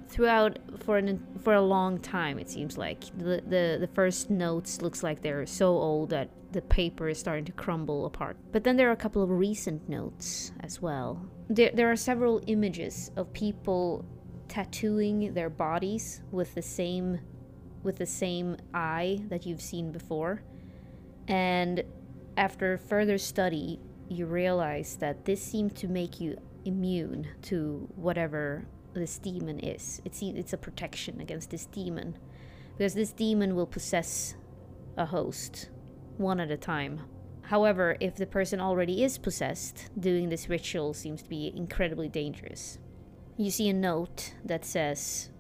[0.09, 4.83] Throughout for an for a long time, it seems like the the the first notes
[4.83, 8.37] looks like they're so old that the paper is starting to crumble apart.
[8.53, 11.27] But then there are a couple of recent notes as well.
[11.49, 14.05] There there are several images of people
[14.53, 17.19] tattooing their bodies with the same
[17.83, 20.43] with the same eye that you've seen before.
[21.27, 21.83] And
[22.37, 26.37] after further study, you realize that this seemed to make you
[26.67, 30.03] immune to whatever this demon is.
[30.05, 32.19] It's it's a protection against this demon
[32.77, 34.35] because this demon will possess
[34.99, 35.71] a host
[36.19, 37.01] one at a time.
[37.45, 42.79] However, if the person already is possessed, doing this ritual seems to be incredibly dangerous.
[43.37, 45.31] You see a note that says,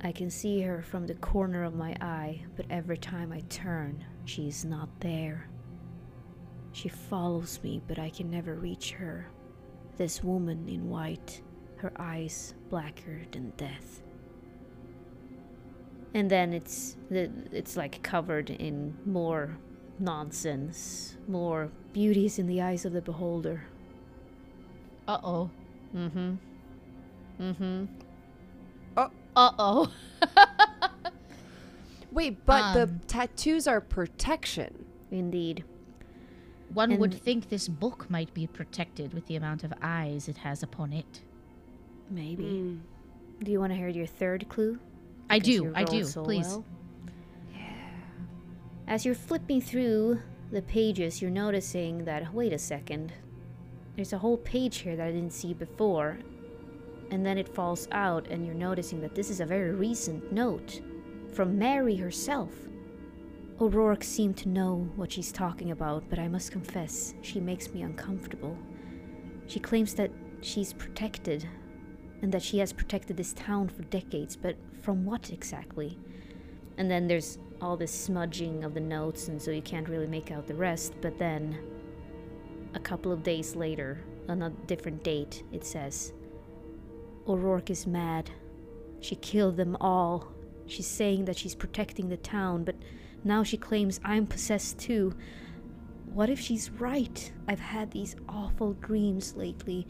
[0.00, 4.04] I can see her from the corner of my eye, but every time I turn,
[4.24, 5.48] she is not there.
[6.72, 9.28] She follows me, but I can never reach her.
[9.96, 11.40] This woman in white,
[11.76, 14.02] her eyes blacker than death.
[16.14, 19.56] And then it's it's like covered in more
[19.98, 23.64] nonsense, more beauties in the eyes of the beholder.
[25.06, 25.50] Uh oh.
[25.94, 26.34] Mm-hmm.
[27.40, 27.84] Mm-hmm.
[28.96, 29.92] Uh oh.
[32.10, 33.00] Wait, but the Um.
[33.06, 34.84] tattoos are protection.
[35.10, 35.64] Indeed.
[36.74, 40.62] One would think this book might be protected with the amount of eyes it has
[40.62, 41.22] upon it.
[42.10, 42.42] Maybe.
[42.44, 42.80] Mm.
[43.44, 44.78] Do you want to hear your third clue?
[45.30, 46.04] I Because do, I do.
[46.04, 46.46] so Please.
[46.48, 46.64] well.
[48.86, 50.20] As you're flipping through
[50.50, 53.12] the pages, you're noticing that wait a second.
[53.96, 56.18] There's a whole page here that I didn't see before.
[57.10, 60.80] And then it falls out, and you're noticing that this is a very recent note
[61.32, 62.52] from Mary herself.
[63.60, 67.82] O'Rourke seemed to know what she's talking about, but I must confess, she makes me
[67.82, 68.56] uncomfortable.
[69.46, 70.10] She claims that
[70.42, 71.48] she's protected,
[72.22, 75.98] and that she has protected this town for decades, but from what exactly?
[76.76, 80.30] And then there's all this smudging of the notes, and so you can't really make
[80.30, 80.94] out the rest.
[81.00, 81.58] But then,
[82.74, 86.12] a couple of days later, on a different date, it says
[87.28, 88.30] O'Rourke is mad.
[89.00, 90.28] She killed them all.
[90.66, 92.76] She's saying that she's protecting the town, but
[93.24, 95.14] now she claims I'm possessed too.
[96.06, 97.32] What if she's right?
[97.46, 99.86] I've had these awful dreams lately,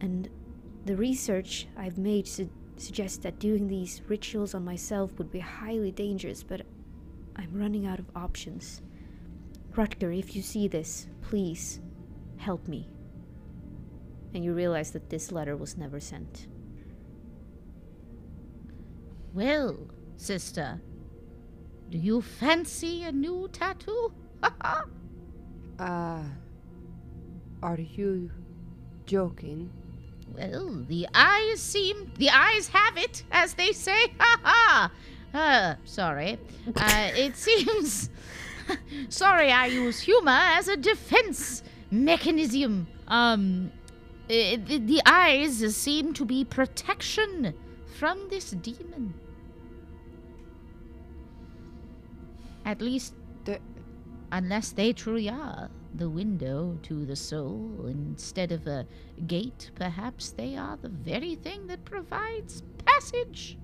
[0.00, 0.28] and
[0.84, 5.92] the research I've made su- suggests that doing these rituals on myself would be highly
[5.92, 6.62] dangerous, but
[7.36, 8.82] I'm running out of options.
[9.72, 11.80] Rutger, if you see this, please
[12.36, 12.88] help me.
[14.34, 16.48] And you realize that this letter was never sent.
[19.34, 19.78] Well,
[20.16, 20.80] sister,
[21.90, 24.12] do you fancy a new tattoo?
[25.78, 26.22] Uh,
[27.62, 28.30] are you
[29.06, 29.70] joking?
[30.34, 32.12] well, the eyes seem.
[32.18, 34.12] The eyes have it, as they say.
[34.18, 34.90] Ha ha!
[35.34, 36.38] Uh, sorry.
[36.76, 38.10] Uh, it seems.
[39.08, 42.86] sorry, I use humor as a defense mechanism.
[43.08, 43.72] Um,
[44.28, 47.54] the, the eyes seem to be protection
[47.98, 49.14] from this demon.
[52.64, 53.14] At least
[54.30, 58.86] unless they truly are the window to the soul instead of a
[59.26, 63.58] gate perhaps they are the very thing that provides passage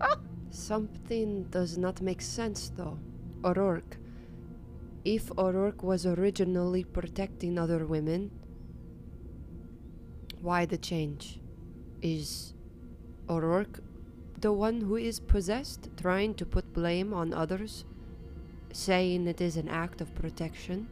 [0.00, 0.20] oh
[0.54, 2.98] something does not make sense, though.
[3.44, 3.98] O'Rourke.
[5.04, 8.30] If O'Rourke was originally protecting other women,
[10.40, 11.40] why the change?
[12.00, 12.54] Is
[13.28, 13.80] O'Rourke
[14.40, 17.84] the one who is possessed, trying to put blame on others,
[18.74, 20.88] saying it is an act of protection,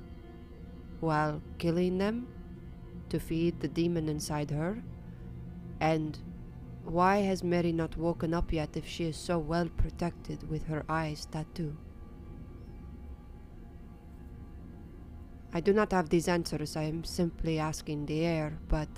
[1.01, 2.29] while killing them
[3.09, 4.83] to feed the demon inside her?
[5.81, 6.17] And
[6.85, 10.85] why has Mary not woken up yet if she is so well protected with her
[10.89, 11.77] eyes tattoo?
[15.53, 16.77] I do not have these answers.
[16.77, 18.89] I am simply asking the air, but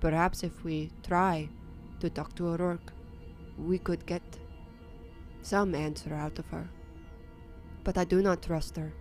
[0.00, 1.48] perhaps if we try
[2.00, 2.92] to talk to O'Rourke,
[3.56, 4.22] we could get
[5.42, 6.68] some answer out of her.
[7.84, 8.92] But I do not trust her.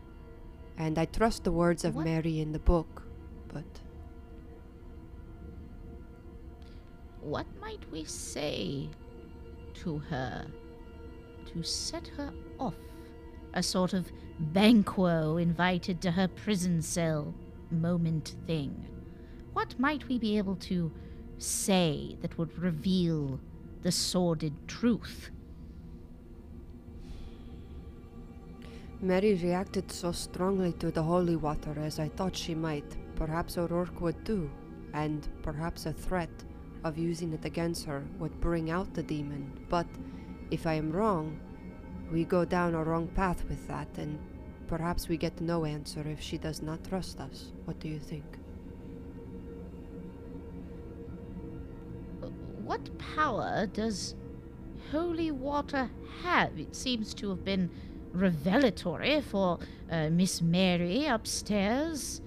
[0.78, 2.06] And I trust the words of What?
[2.06, 3.04] Mary in the book,
[3.54, 3.66] but
[7.22, 8.90] what might we say
[9.74, 10.46] to her
[11.54, 12.76] to set her off
[13.54, 17.34] a sort of banquo invited to her prison cell
[17.72, 18.86] moment thing
[19.54, 20.92] what might we be able to
[21.38, 23.40] say that would reveal
[23.82, 25.30] the sordid truth
[29.02, 32.98] Mary reacted so strongly to the holy water as I thought she might.
[33.16, 34.50] Perhaps O'Rourke would too,
[34.94, 36.30] and perhaps a threat
[36.84, 39.52] of using it against her would bring out the demon.
[39.70, 39.88] But
[40.52, 41.40] if I am wrong,
[42.12, 44.20] we go down a wrong path with that, and
[44.68, 47.54] perhaps we get no answer if she does not trust us.
[47.66, 48.26] What do you think?
[52.64, 54.16] What power does
[54.92, 55.90] holy water
[56.22, 56.60] have?
[56.60, 57.70] It seems to have been
[58.14, 59.60] revelatory for
[59.92, 62.22] uh, Miss Mary upstairs.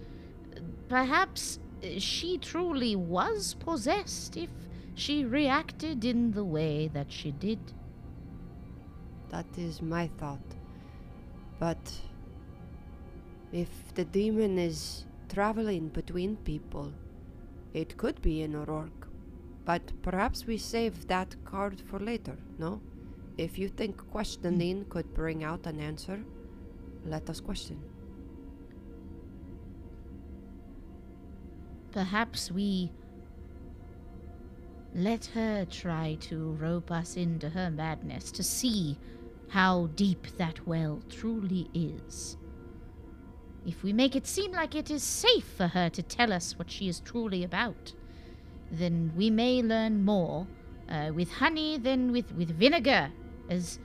[0.88, 4.50] Perhaps uh, she truly was possessed if
[4.94, 7.58] she reacted in the way that she did.
[9.30, 10.40] That is my thought.
[11.58, 12.00] But
[13.52, 16.92] if the demon is traveling between people,
[17.72, 19.08] it could be an O'Rourke.
[19.64, 22.80] But perhaps we save that card for later, no?
[23.38, 26.20] If you think questioning could bring out an answer,
[27.06, 27.80] let us question.
[31.92, 32.90] Perhaps we
[34.94, 38.98] let her try to rope us into her madness to see
[39.48, 42.36] how deep that well truly is.
[43.66, 46.70] If we make it seem like it is safe for her to tell us what
[46.70, 47.94] she is truly about,
[48.70, 50.46] then we may learn more
[50.88, 53.10] uh, with honey than with, with vinegar,
[53.52, 53.78] as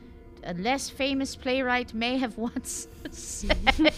[0.43, 3.91] a less famous playwright may have once said.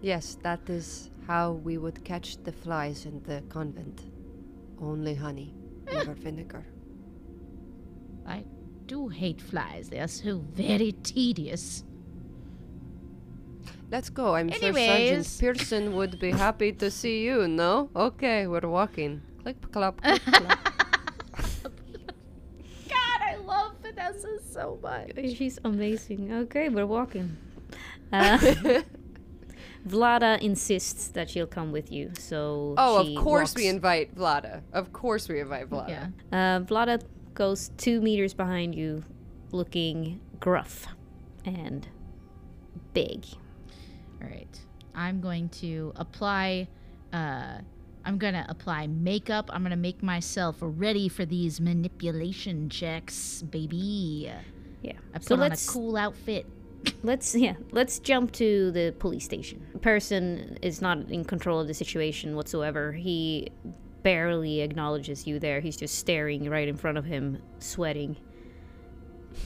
[0.00, 4.06] Yes, that is how we would catch the flies in the convent.
[4.80, 5.54] Only honey,
[5.92, 6.64] never vinegar.
[8.26, 8.44] I
[8.86, 9.90] do hate flies.
[9.90, 11.84] They are so very tedious.
[13.90, 14.36] Let's go.
[14.36, 17.90] I'm sure Sergeant Pearson would be happy to see you, no?
[17.94, 19.20] Okay, we're walking.
[19.42, 20.00] Click, click, clap.
[20.02, 20.20] God,
[23.20, 23.36] I
[24.12, 25.12] love Vanessa so much.
[25.36, 26.32] She's amazing.
[26.32, 27.36] Okay, we're walking.
[28.12, 28.38] Uh,
[29.86, 34.62] Vlada insists that she'll come with you, so Oh, she of course we invite Vlada.
[34.72, 35.88] Of course we invite Vlada.
[35.88, 36.06] Yeah.
[36.56, 37.00] Uh, Vlada
[37.34, 39.04] goes two meters behind you,
[39.52, 40.88] looking gruff
[41.44, 41.86] and
[42.92, 43.24] big.
[44.20, 44.58] All right.
[44.96, 46.66] I'm going to apply.
[47.12, 47.58] Uh,
[48.10, 49.48] I'm gonna apply makeup.
[49.52, 54.32] I'm gonna make myself ready for these manipulation checks, baby.
[54.82, 54.94] Yeah.
[55.14, 56.44] I put so on let's a cool outfit.
[57.04, 59.64] let's yeah let's jump to the police station.
[59.80, 62.90] Pearson is not in control of the situation whatsoever.
[62.90, 63.50] He
[64.02, 65.60] barely acknowledges you there.
[65.60, 68.16] He's just staring right in front of him, sweating,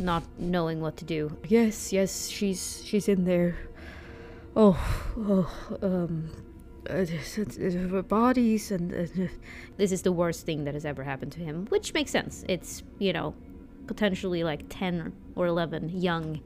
[0.01, 1.37] not knowing what to do.
[1.49, 3.59] Yes, yes, she's she's in there.
[4.57, 4.79] Oh,
[5.19, 6.31] oh, um,
[6.91, 9.07] uh, it's- it's- it's bodies and uh,
[9.77, 12.45] this is the worst thing that has ever happened to him, which makes sense.
[12.49, 13.35] It's you know
[13.87, 16.41] potentially like ten or eleven young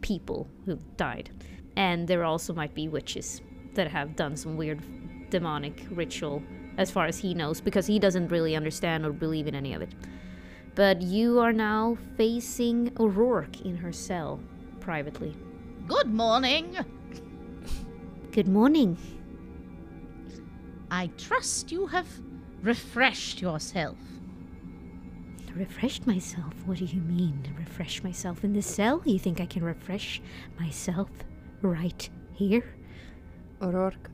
[0.00, 1.30] people who died,
[1.76, 3.40] and there also might be witches
[3.74, 4.80] that have done some weird
[5.30, 6.42] demonic ritual,
[6.78, 9.82] as far as he knows, because he doesn't really understand or believe in any of
[9.82, 9.92] it.
[10.74, 14.38] But you are now facing O'Rourke in her cell
[14.80, 15.34] privately.
[15.88, 16.76] Good morning.
[18.30, 18.96] Good morning.
[20.90, 22.06] I trust you have
[22.62, 23.96] refreshed yourself.
[25.54, 26.52] Refreshed myself?
[26.66, 27.54] What do you mean?
[27.58, 29.00] Refresh myself in the cell?
[29.06, 30.20] You think I can refresh
[30.60, 31.08] myself
[31.62, 32.74] right here?
[33.62, 34.10] O'Rourke,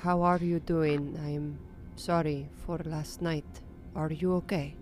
[0.00, 1.18] how are you doing?
[1.22, 1.58] I'm
[1.96, 3.60] sorry for last night.
[3.94, 4.74] Are you okay?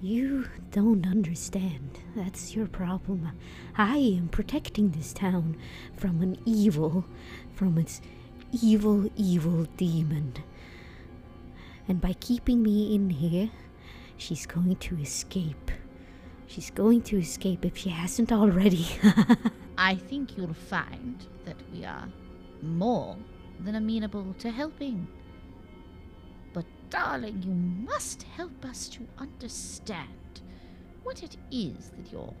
[0.00, 2.00] You don't understand.
[2.16, 3.30] That's your problem.
[3.76, 5.56] I am protecting this town
[5.96, 7.04] from an evil,
[7.52, 8.00] from its
[8.62, 10.32] evil, evil demon.
[11.88, 13.50] And by keeping me in here,
[14.16, 15.70] she's going to escape.
[16.46, 18.86] She's going to escape if she hasn't already.
[19.78, 22.08] I think you'll find that we are
[22.62, 23.16] more
[23.60, 25.06] than amenable to helping.
[26.52, 30.08] But, darling, you must help us to understand
[31.02, 32.32] what it is that your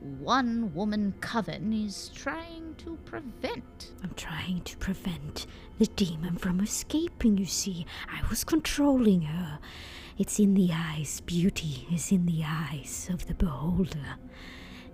[0.00, 3.92] one woman coven is trying to prevent.
[4.02, 5.46] I'm trying to prevent
[5.78, 7.86] the demon from escaping, you see.
[8.08, 9.58] I was controlling her.
[10.16, 11.20] It's in the eyes.
[11.20, 14.16] Beauty is in the eyes of the beholder.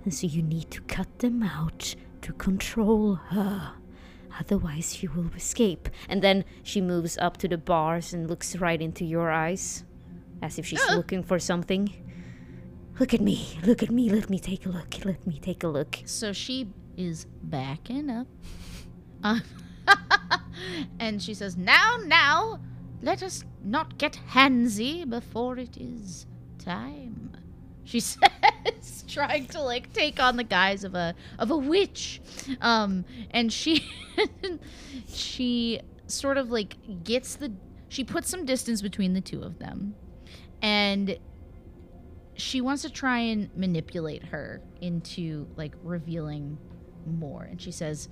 [0.05, 3.73] And so you need to cut them out to control her.
[4.39, 5.89] Otherwise, she will escape.
[6.09, 9.85] And then she moves up to the bars and looks right into your eyes,
[10.43, 11.95] as if she's looking for something.
[12.99, 13.59] Look at me.
[13.65, 14.11] Look at me.
[14.11, 15.05] Let me take a look.
[15.05, 15.99] Let me take a look.
[16.05, 18.27] So she is backing up.
[19.23, 19.41] Uh,
[20.99, 22.61] and she says, Now, now,
[23.03, 26.27] let us not get handsy before it is
[26.59, 27.37] time.
[27.85, 32.21] She says, trying to like take on the guise of a of a witch.
[32.61, 33.85] Um, and she
[35.09, 37.53] she sort of like gets the
[37.89, 39.95] she puts some distance between the two of them.
[40.63, 41.19] And
[42.37, 46.59] she wants to try and manipulate her into like revealing
[47.07, 48.09] more and she says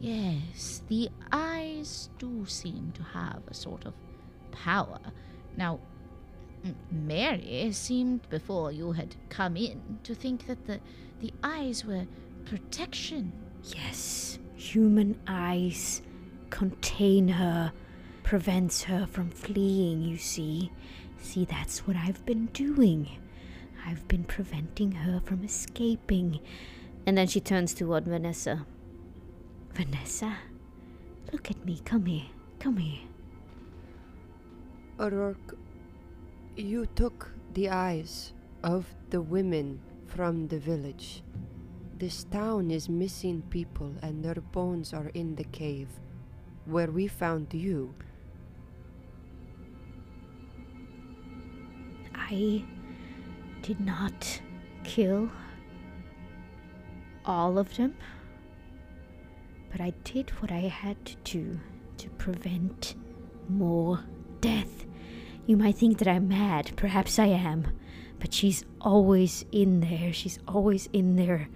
[0.00, 3.94] yes the eyes do seem to have a sort of
[4.50, 4.98] power
[5.56, 5.78] now
[6.90, 10.80] mary seemed before you had come in to think that the
[11.20, 12.06] the eyes were
[12.46, 13.32] protection
[13.72, 16.02] Yes, human eyes
[16.50, 17.72] contain her,
[18.22, 20.70] prevents her from fleeing, you see.
[21.18, 23.08] See, that's what I've been doing.
[23.86, 26.40] I've been preventing her from escaping.
[27.06, 28.66] And then she turns toward Vanessa.
[29.74, 30.36] Vanessa,
[31.32, 31.80] look at me.
[31.84, 32.26] Come here.
[32.58, 33.00] Come here.
[34.98, 35.58] O'Rourke,
[36.56, 38.32] you took the eyes
[38.62, 41.22] of the women from the village.
[41.98, 45.88] This town is missing people, and their bones are in the cave
[46.64, 47.94] where we found you.
[52.14, 52.64] I
[53.64, 54.42] did not
[54.84, 55.30] kill
[57.24, 57.96] all of them,
[59.72, 61.58] but I did what I had to do
[61.96, 62.94] to prevent
[63.48, 64.00] more
[64.42, 64.84] death.
[65.46, 66.72] You might think that I'm mad.
[66.76, 67.68] Perhaps I am.
[68.18, 70.12] But she's always in there.
[70.12, 71.48] She's always in there.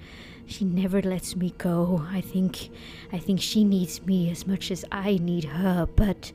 [0.46, 2.06] She never lets me go.
[2.10, 2.70] I think
[3.12, 6.32] I think she needs me as much as I need her, but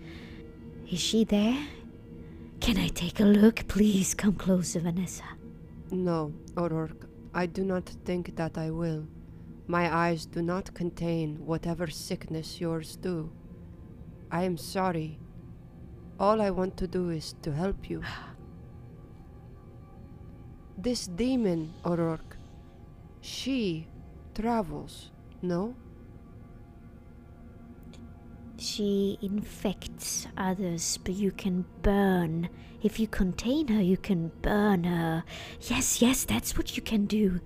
[0.87, 1.57] is she there?
[2.59, 3.67] Can I take a look?
[3.67, 5.23] Please come closer, Vanessa.
[5.93, 9.05] No, O'Rourke, I do not think that I will.
[9.67, 13.31] My eyes do not contain whatever sickness yours do.
[14.31, 15.19] I am sorry.
[16.19, 18.01] All I want to do is to help you.
[20.79, 22.37] this demon, O'Rourke,
[23.21, 23.85] she
[24.33, 25.11] travels,
[25.43, 25.75] no?
[28.57, 32.49] She infects others, but you can burn.
[32.83, 35.23] If you contain her, you can burn her.
[35.61, 37.39] Yes, yes, that's what you can do.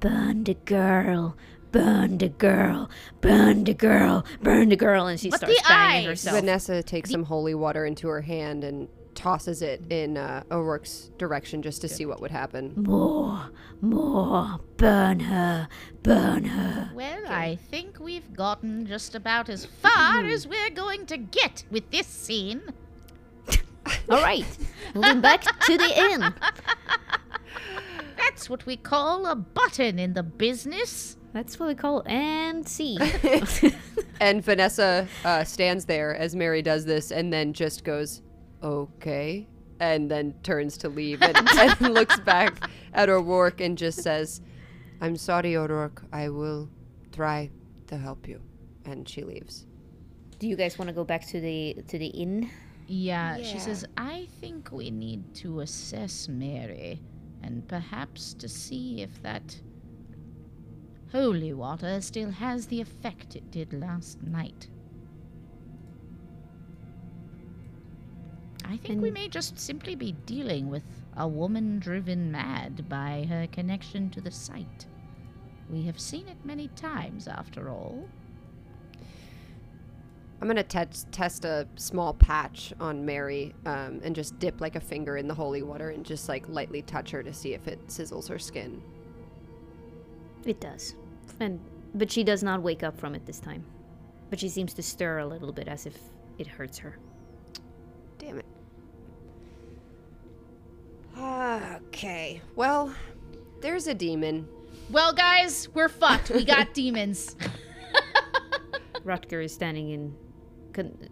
[0.00, 1.36] Burn the girl.
[1.70, 2.90] Burn the girl.
[3.20, 4.26] Burn the girl.
[4.42, 5.06] Burn the girl.
[5.06, 6.06] And she But starts the banging eyes!
[6.06, 6.40] herself.
[6.40, 11.62] Vanessa takes some holy water into her hand and tosses it in uh, O'Rourke's direction
[11.62, 12.72] just to see what would happen.
[12.76, 14.58] More, more.
[14.78, 15.68] Burn her.
[16.02, 16.90] Burn her.
[16.94, 21.90] Well, I think we've gotten just about as far as we're going to get with
[21.90, 22.62] this scene.
[24.08, 24.46] All right.
[24.94, 26.34] Moving back to the inn.
[28.16, 31.16] That's what we call a button in the business.
[31.32, 32.98] That's what we call and see.
[34.22, 38.22] And Vanessa uh, stands there as Mary does this and then just goes,
[38.62, 39.48] okay,
[39.80, 44.40] and then turns to leave and, and looks back at O'Rourke and just says,
[45.00, 46.04] I'm sorry, O'Rourke.
[46.12, 46.70] I will
[47.10, 47.50] try
[47.88, 48.40] to help you.
[48.84, 49.66] And she leaves.
[50.38, 52.48] Do you guys want to go back to the to the inn?
[52.86, 57.00] Yeah, she says, I think we need to assess Mary
[57.42, 59.60] and perhaps to see if that
[61.10, 64.68] holy water still has the effect it did last night.
[68.64, 70.84] I think we may just simply be dealing with
[71.16, 74.86] a woman driven mad by her connection to the site.
[75.68, 78.08] We have seen it many times, after all.
[80.42, 84.74] I'm going to te- test a small patch on Mary um, and just dip like
[84.74, 87.68] a finger in the holy water and just like lightly touch her to see if
[87.68, 88.82] it sizzles her skin.
[90.44, 90.96] It does.
[91.38, 91.60] And
[91.94, 93.64] but she does not wake up from it this time.
[94.30, 95.96] But she seems to stir a little bit as if
[96.38, 96.98] it hurts her.
[98.18, 98.46] Damn it.
[101.86, 102.42] Okay.
[102.56, 102.92] Well,
[103.60, 104.48] there's a demon.
[104.90, 106.30] Well, guys, we're fucked.
[106.30, 107.36] We got demons.
[109.04, 110.21] Rutger is standing in con-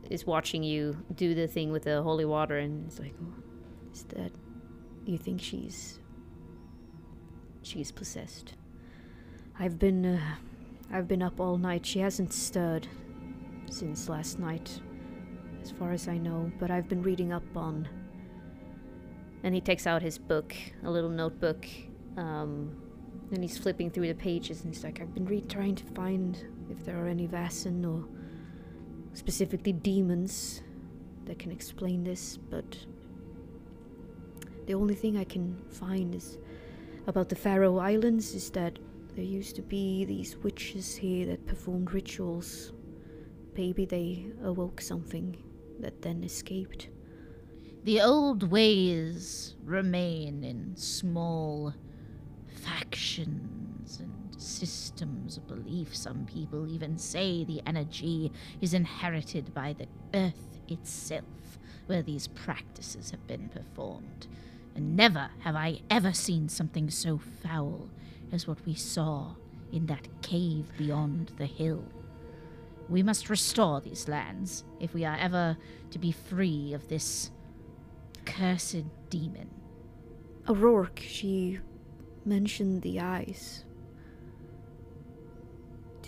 [0.08, 3.34] is watching you do the thing with the holy water and it's like oh,
[3.92, 4.32] is that
[5.04, 5.98] you think she's
[7.62, 8.54] she's possessed.
[9.58, 10.34] I've been uh,
[10.92, 11.86] I've been up all night.
[11.86, 12.88] She hasn't stirred
[13.70, 14.80] since last night
[15.62, 17.88] as far as I know, but I've been reading up on
[19.42, 20.54] and he takes out his book,
[20.84, 21.66] a little notebook,
[22.16, 22.76] um,
[23.32, 26.36] and he's flipping through the pages and he's like, I've been re- trying to find
[26.70, 28.06] if there are any Vaesen or
[29.12, 30.62] specifically demons
[31.26, 32.76] that can explain this, but
[34.66, 36.38] the only thing I can find is
[37.06, 38.78] about the Faroe Islands is that
[39.16, 42.72] there used to be these witches here that performed rituals.
[43.56, 45.36] Maybe they awoke something
[45.80, 46.88] that then escaped.
[47.84, 51.74] The old ways remain in small
[52.62, 55.94] factions and systems of belief.
[55.94, 63.10] Some people even say the energy is inherited by the earth itself, where these practices
[63.10, 64.26] have been performed.
[64.74, 67.90] And never have I ever seen something so foul
[68.32, 69.34] as what we saw
[69.72, 71.84] in that cave beyond the hill.
[72.88, 75.56] We must restore these lands if we are ever
[75.90, 77.30] to be free of this
[78.24, 79.50] cursed demon.
[80.48, 81.60] O'Rourke, she
[82.24, 83.64] mentioned the eyes.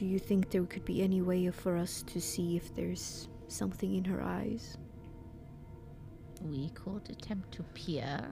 [0.02, 3.94] Do you think there could be any way for us to see if there's something
[3.94, 4.76] in her eyes?
[6.42, 8.26] We could attempt to peer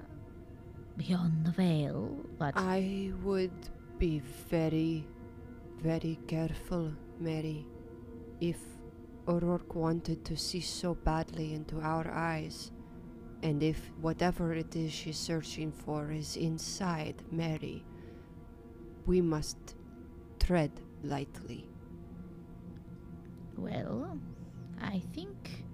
[0.97, 3.55] beyond the veil, but I would
[4.01, 4.19] be
[4.49, 5.07] very,
[5.81, 7.65] very careful, Mary.
[8.41, 8.59] If
[9.29, 12.73] O'Rourke wanted to see so badly into our eyes,
[13.45, 17.85] and if whatever it is she's searching for is inside Mary,
[19.07, 19.77] we must
[20.41, 20.73] tread
[21.03, 21.67] lightly.
[23.57, 24.19] well,
[24.81, 25.65] I think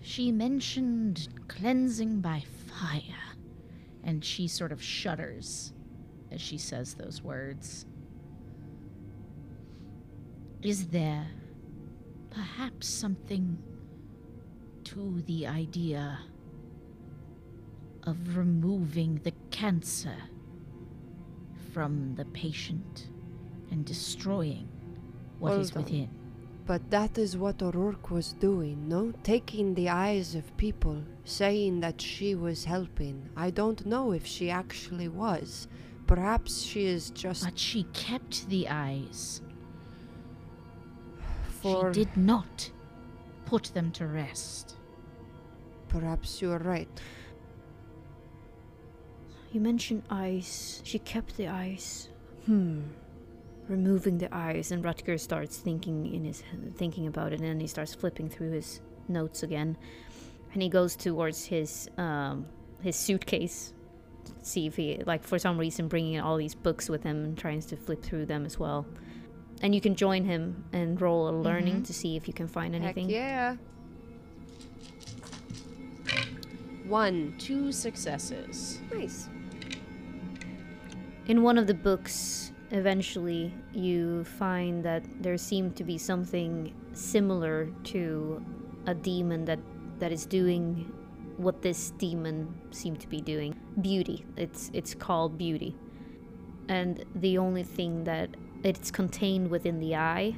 [0.00, 3.36] she mentioned cleansing by fire,
[4.02, 5.72] and she sort of shudders
[6.34, 7.86] as she says those words.
[10.62, 11.26] Is there
[12.30, 13.58] perhaps something
[14.84, 16.18] to the idea
[18.02, 20.16] of removing the cancer
[21.72, 23.08] from the patient
[23.70, 24.68] and destroying
[25.38, 25.82] what is Hold on.
[25.84, 26.08] within.
[26.66, 29.12] But that is what O'Rourke was doing, no?
[29.22, 33.28] Taking the eyes of people, saying that she was helping.
[33.36, 35.68] I don't know if she actually was.
[36.06, 39.42] Perhaps she is just But she kept the eyes.
[41.60, 41.92] for.
[41.92, 42.70] She did not
[43.44, 44.76] put them to rest.
[45.88, 46.88] Perhaps you are right.
[49.52, 50.80] You mentioned eyes.
[50.84, 52.08] She kept the eyes.
[52.46, 52.80] Hmm.
[53.68, 56.42] Removing the eyes, and Rutger starts thinking in his
[56.76, 59.76] thinking about it, and then he starts flipping through his notes again,
[60.52, 62.44] and he goes towards his um
[62.82, 63.72] his suitcase,
[64.26, 67.38] to see if he like for some reason bringing all these books with him and
[67.38, 68.84] tries to flip through them as well.
[69.62, 71.86] And you can join him and roll a learning Mhm.
[71.86, 73.06] to see if you can find anything.
[73.08, 73.56] Heck yeah.
[76.86, 77.34] One.
[77.38, 78.78] Two successes.
[78.92, 79.28] Nice.
[81.26, 87.68] In one of the books, eventually you find that there seemed to be something similar
[87.84, 88.44] to
[88.86, 89.60] a demon that
[90.00, 90.92] that is doing
[91.36, 93.54] what this demon seemed to be doing.
[93.80, 94.26] Beauty.
[94.36, 95.76] It's it's called beauty.
[96.68, 98.30] And the only thing that
[98.64, 100.34] it's contained within the eye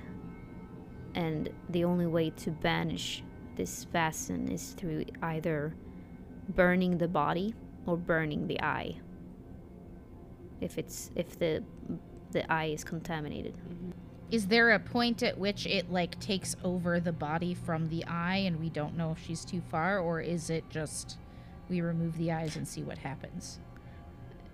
[1.15, 3.23] and the only way to banish
[3.57, 5.75] this Vaesen is through either
[6.51, 7.55] burning the body
[7.87, 8.97] or burning the eye
[10.61, 11.63] if it's if the
[12.33, 13.55] the eye is contaminated.
[14.31, 18.39] Is there a point at which it like takes over the body from the eye
[18.39, 21.19] and we don't know if she's too far or is it just
[21.69, 23.61] we remove the eyes and see what happens?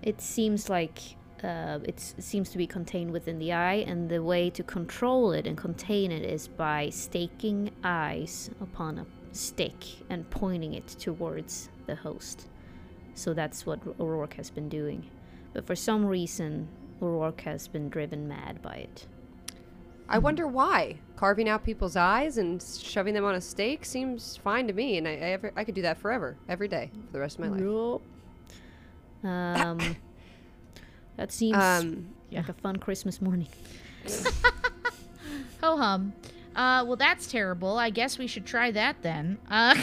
[0.02, 4.22] It seems like uh, it's, it seems to be contained within the eye, and the
[4.22, 9.74] way to control it and contain it is by staking eyes upon a stick
[10.08, 12.48] and pointing it towards the host.
[13.14, 15.10] So that's what O'Rourke has been doing.
[15.52, 16.68] But for some reason,
[17.02, 19.06] O'Rourke has been driven mad by it.
[20.08, 20.96] I wonder why.
[21.16, 25.06] Carving out people's eyes and shoving them on a stake seems fine to me, and
[25.08, 27.48] I, I, ever, I could do that forever, every day, for the rest of my
[27.48, 28.00] life.
[29.24, 29.96] Um,
[31.16, 33.48] that seems Um, like a fun Christmas morning.
[35.62, 36.12] Ho hum.
[36.56, 37.78] Uh, well, that's terrible.
[37.78, 39.38] I guess we should try that then.
[39.50, 39.80] Uh,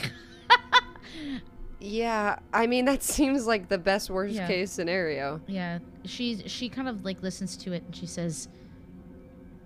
[1.80, 4.48] yeah, I mean that seems like the best worst Yeah.
[4.48, 5.42] case scenario.
[5.48, 8.48] yeah, she's she kind of like listens to it and she says,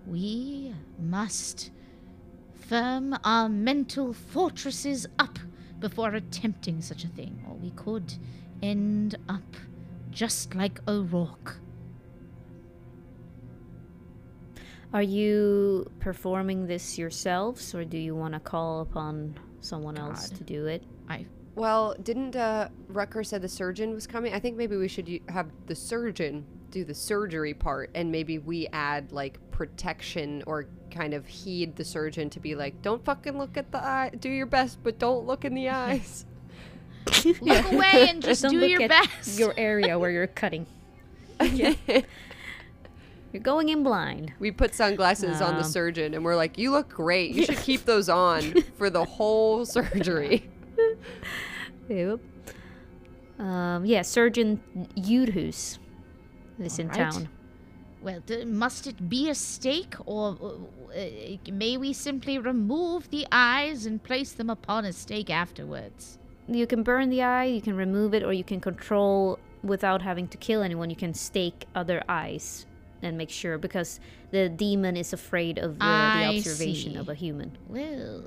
[0.05, 1.71] "We must
[2.53, 5.39] firm our mental fortresses up
[5.79, 8.13] before attempting such a thing, or we could
[8.61, 9.55] end up
[10.11, 11.59] just like O'Rourke."
[14.93, 20.43] Are you performing this yourselves, or do you want to call upon someone else to
[20.43, 20.84] do it?
[21.09, 21.25] I
[21.56, 24.34] Well, didn't uh, Rucker said the surgeon was coming?
[24.34, 28.68] I think maybe we should have the surgeon do the surgery part, and maybe we
[28.74, 33.58] add like protection or kind of heed the surgeon to be like, don't fucking look
[33.58, 34.10] at the eye.
[34.20, 36.26] Do your best, but don't look in the eyes.
[37.41, 39.38] look away and just Don't do look your at best.
[39.38, 40.66] Your area where you're cutting.
[43.34, 44.32] You're going in blind.
[44.39, 45.70] we put sunglasses on the Um.
[45.70, 47.32] surgeon, and we're like, you look great.
[47.34, 50.47] You should keep those on for the whole surgery.
[51.89, 52.20] Yep.
[53.39, 54.62] Um, yeah, Surgeon
[54.95, 55.80] Yudhus
[56.60, 57.14] is in Alright.
[57.14, 57.30] town.
[58.01, 63.26] Well, d- must it be a stake, or uh, uh, may we simply remove the
[63.32, 66.20] eyes and place them upon a stake afterwards?
[66.47, 70.28] You can burn the eye, you can remove it, or you can control without having
[70.28, 70.89] to kill anyone.
[70.89, 72.66] You can stake other eyes
[73.01, 73.99] and make sure because
[74.32, 76.97] the demon is afraid of the, the observation see.
[76.97, 77.58] of a human.
[77.70, 78.24] Well,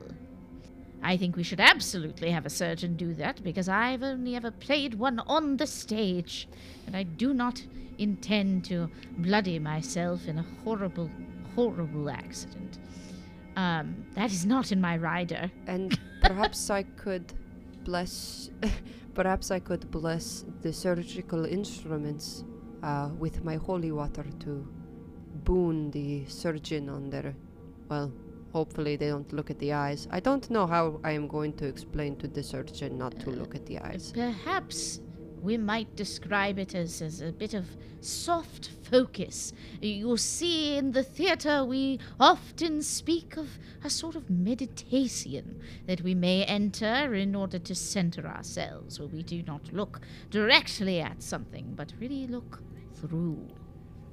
[1.07, 4.95] I think we should absolutely have a surgeon do that because I've only ever played
[4.95, 6.49] one on the stage,
[6.85, 7.65] and I do not
[7.99, 11.09] intend to bloody myself in a horrible,
[11.55, 12.79] horrible accident.
[13.55, 15.49] Um, that is not in my rider.
[15.69, 17.33] And perhaps I could
[17.85, 18.51] bless.
[19.15, 22.43] perhaps I could bless the surgical instruments
[22.83, 24.67] uh, with my holy water to
[25.45, 27.37] boon the surgeon on their.
[27.89, 28.13] Well,
[28.57, 30.09] hopefully they don't look at the eyes.
[30.11, 33.55] I don't know how I am going to explain to the surgeon not to look
[33.55, 34.13] at the eyes.
[34.15, 35.01] Perhaps
[35.43, 37.67] we might describe it as, as a bit of
[38.01, 39.53] soft focus.
[39.83, 43.49] You see, in the theatre, we often speak of
[43.85, 49.23] a sort of meditation that we may enter in order to center ourselves, where we
[49.23, 50.01] do not look
[50.31, 52.63] directly at something, but really look
[52.95, 53.47] through,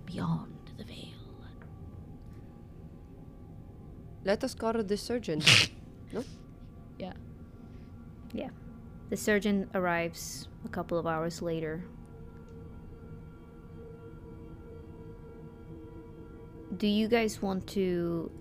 [0.06, 1.13] beyond the veil.
[4.26, 5.42] Let us call the surgeon.
[6.14, 6.24] no?
[6.98, 7.14] Yeah.
[8.34, 8.50] Yeah.
[9.10, 11.84] The surgeon arrives a couple of hours later.
[16.78, 18.32] Do you guys want to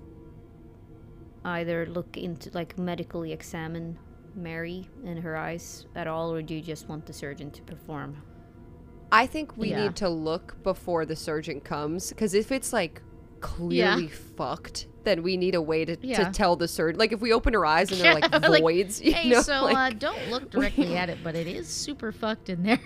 [1.45, 3.99] either look into, like, medically examine
[4.35, 8.17] Mary and her eyes at all, or do you just want the surgeon to perform?
[9.11, 9.85] I think we Yeah.
[9.85, 13.03] need to look before the surgeon comes because if it's like
[13.41, 16.25] clearly fucked, then we need a way to, Yeah.
[16.25, 16.99] to tell the surgeon.
[16.99, 19.65] Like if we open her eyes and they're like like, voids, you Hey, know, so
[19.73, 22.81] like, uh, don't look directly at it, but it is super fucked in there.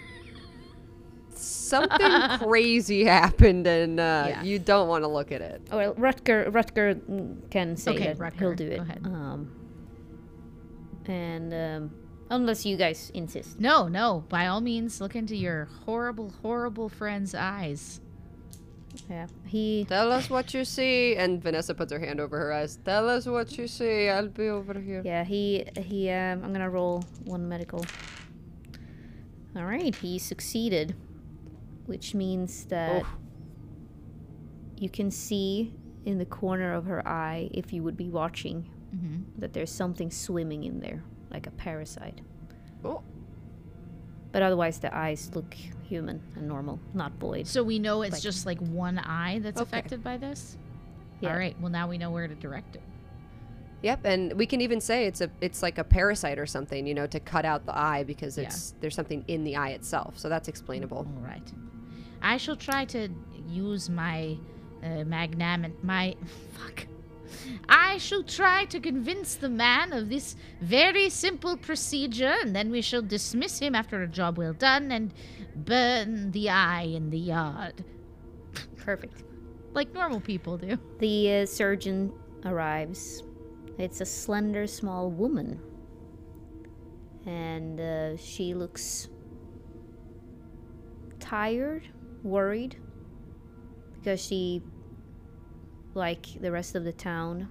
[1.35, 4.43] something crazy happened and uh, Yeah.
[4.43, 5.63] you don't want to look at it.
[5.71, 8.33] Oh, well, Rutger, Rutger can say Okay, that.
[8.35, 8.77] He'll do it.
[8.77, 9.01] go ahead.
[9.05, 9.53] Um,
[11.07, 11.91] and um,
[12.31, 13.61] unless you guys insist.
[13.61, 14.25] No, no.
[14.29, 18.01] By all means, look into your horrible, horrible friend's eyes.
[19.09, 21.17] Yeah, he Tell us what you see.
[21.17, 22.79] And Vanessa puts her hand over her eyes.
[22.85, 24.09] Tell us what you see.
[24.09, 25.03] I'll be over here.
[25.05, 26.11] Yeah, he he.
[26.11, 27.85] Um, I'm gonna roll one medical.
[29.57, 30.95] All right, he succeeded,
[31.87, 33.07] which means that Oh.
[34.77, 35.73] you can see
[36.05, 39.41] in the corner of her eye, if you would be watching, mm-hmm.
[39.41, 42.21] that there's something swimming in there, like a parasite.
[42.85, 43.03] Oh.
[44.33, 45.55] But otherwise, the eyes look
[45.89, 47.47] human and normal, not void.
[47.47, 49.69] So we know it's Like- just like one eye that's Okay.
[49.69, 50.59] affected by this.
[51.21, 51.31] Yeah.
[51.33, 51.59] All right.
[51.61, 52.83] Well, now we know where to direct it.
[53.83, 56.95] Yep, and we can even say it's a it's like a parasite or something, you
[56.95, 58.45] know, to cut out the eye because Yeah.
[58.45, 60.19] it's there's something in the eye itself.
[60.19, 60.99] So that's explainable.
[60.99, 61.53] All right.
[62.23, 63.09] I shall try to
[63.49, 64.37] use my
[64.83, 66.17] uh, magnanimous my
[66.55, 66.87] fuck.
[67.69, 72.83] I shall try to convince the man of this very simple procedure, and then we
[72.83, 75.13] shall dismiss him after a job well done and
[75.55, 77.85] burn the eye in the yard,
[78.77, 79.25] Perfect.
[79.73, 80.79] like normal people do.
[80.99, 82.13] The uh, surgeon
[82.45, 83.23] arrives.
[83.79, 85.61] It's a slender, small woman.
[87.27, 89.09] And uh, she looks
[91.19, 91.89] tired,
[92.23, 92.77] worried,
[93.95, 94.63] because she,
[95.97, 97.49] like the rest of the town,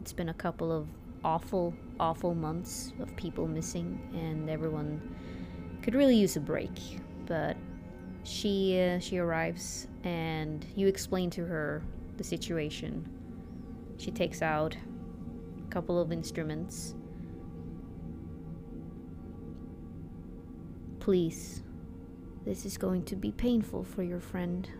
[0.00, 0.86] it's been a couple of
[1.24, 5.00] awful, awful months of people missing, and everyone
[5.82, 6.70] could really use a break.
[7.26, 7.56] But
[8.24, 11.82] she uh, she arrives, and you explain to her
[12.18, 13.08] the situation.
[13.96, 14.76] She takes out
[15.66, 16.94] a couple of instruments.
[21.00, 21.62] Please,
[22.44, 24.70] this is going to be painful for your friend.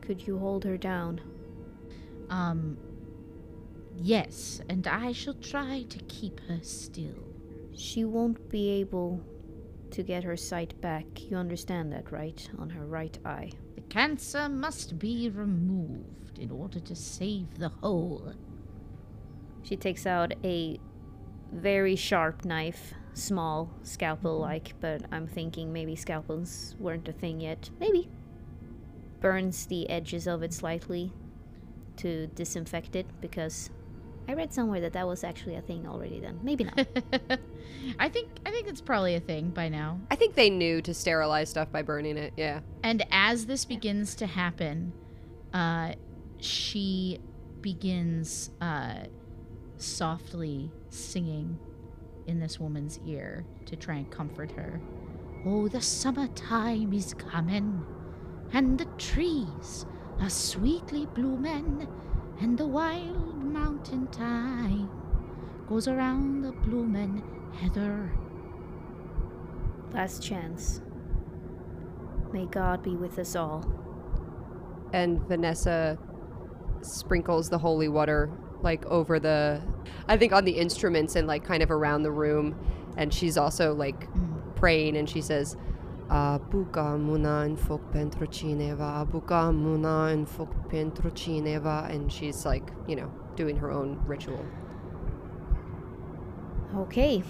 [0.00, 1.20] Could you hold her down?
[2.30, 2.78] Um.
[4.00, 7.34] Yes, and I shall try to keep her still.
[7.74, 9.20] She won't be able
[9.90, 11.04] to get her sight back.
[11.28, 12.48] You understand that, right?
[12.58, 13.50] On her right eye.
[13.74, 18.32] The cancer must be removed in order to save the whole.
[19.62, 20.78] She takes out a
[21.52, 27.70] very sharp knife, small, scalpel like, but I'm thinking maybe scalpels weren't a thing yet.
[27.80, 28.08] Maybe.
[29.20, 31.12] Burns the edges of it slightly
[31.98, 33.70] to disinfect it because
[34.28, 36.38] I read somewhere that that was actually a thing already then.
[36.42, 36.78] Maybe not.
[37.98, 40.00] I think I think it's probably a thing by now.
[40.10, 42.34] I think they knew to sterilize stuff by burning it.
[42.36, 42.60] Yeah.
[42.82, 44.92] And as this begins to happen,
[45.54, 45.94] uh,
[46.38, 47.20] she
[47.62, 49.04] begins uh,
[49.78, 51.58] softly singing
[52.26, 54.78] in this woman's ear to try and comfort her.
[55.46, 57.86] Oh, the summertime is coming,
[58.52, 59.86] and the trees
[60.20, 61.86] are sweetly blooming,
[62.40, 64.90] and the wild mountain thyme
[65.68, 67.22] goes around the bloomin'
[67.54, 68.12] heather.
[69.92, 70.80] Last chance.
[72.32, 73.64] May God be with us all.
[74.92, 75.98] And Vanessa
[76.82, 78.30] sprinkles the holy water
[78.62, 79.62] like over the
[80.08, 82.56] I think on the instruments and like kind of around the room
[82.96, 84.56] and she's also like mm.
[84.56, 85.56] praying and she says
[86.10, 92.72] Abuka muna in fok pentru cineva, abuka muna in fok pentru cineva and she's like,
[92.86, 94.44] you know, doing her own ritual.
[96.76, 97.22] Okay.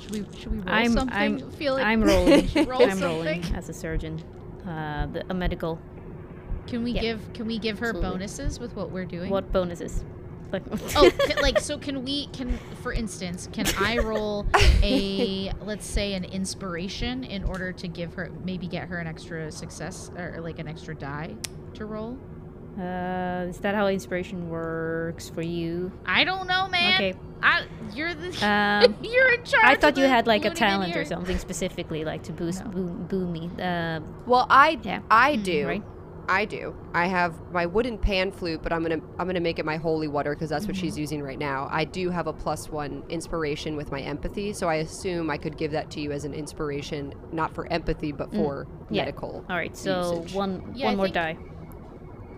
[0.00, 1.16] Should we should we roll I'm- something?
[1.16, 2.48] I'm- Feel like I'm rolling.
[2.66, 4.20] roll I'm rolling as a surgeon.
[4.66, 5.78] Uh, the, a medical.
[6.66, 7.00] Can we Yeah.
[7.02, 8.10] give can we give her Absolutely.
[8.10, 9.30] bonuses with what we're doing?
[9.30, 10.04] What bonuses?
[10.52, 10.62] Like,
[10.96, 14.46] Oh, ca- like so can we can for instance, can I roll
[14.82, 19.50] a let's say an inspiration in order to give her maybe get her an extra
[19.50, 21.34] success or like an extra die
[21.74, 22.18] to roll?
[22.78, 25.92] Uh, is that how inspiration works for you?
[26.06, 26.94] I don't know, man.
[26.94, 27.14] Okay.
[27.42, 29.64] I you're the Um, you're in charge.
[29.64, 32.64] I of thought you the had like a talent or something specifically, like to boost
[32.64, 32.70] No.
[32.70, 33.50] boo, boo me.
[33.60, 35.00] Uh, Well, I Yeah.
[35.10, 35.66] I Mm, do.
[35.66, 35.82] right?
[36.28, 36.74] I do.
[36.94, 40.08] I have my wooden pan flute, but I'm gonna I'm gonna make it my holy
[40.08, 40.80] water because that's what Mm-hmm.
[40.86, 41.68] she's using right now.
[41.70, 45.56] I do have a plus one inspiration with my empathy, so I assume I could
[45.56, 48.68] give that to you as an inspiration, not for empathy, but for Mm.
[48.90, 49.02] Yeah.
[49.04, 49.44] medical.
[49.50, 50.34] All right, so Usage.
[50.34, 51.36] one Yeah, one I more think- die.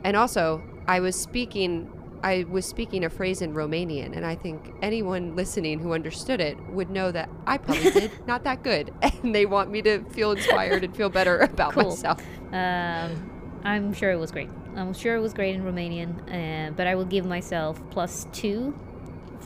[0.03, 1.91] And also, I was speaking
[2.23, 6.57] I was speaking a phrase in Romanian, and I think anyone listening who understood it
[6.71, 10.33] would know that I probably did not that good, and they want me to feel
[10.33, 11.91] inspired and feel better about Cool.
[11.91, 12.23] myself.
[12.51, 13.31] Um,
[13.65, 14.51] I'm sure it was great.
[14.77, 18.79] I'm sure it was great in Romanian, uh, but I will give myself plus two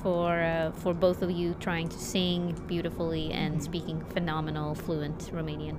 [0.03, 5.77] for uh, for both of you trying to sing beautifully and speaking phenomenal, fluent Romanian.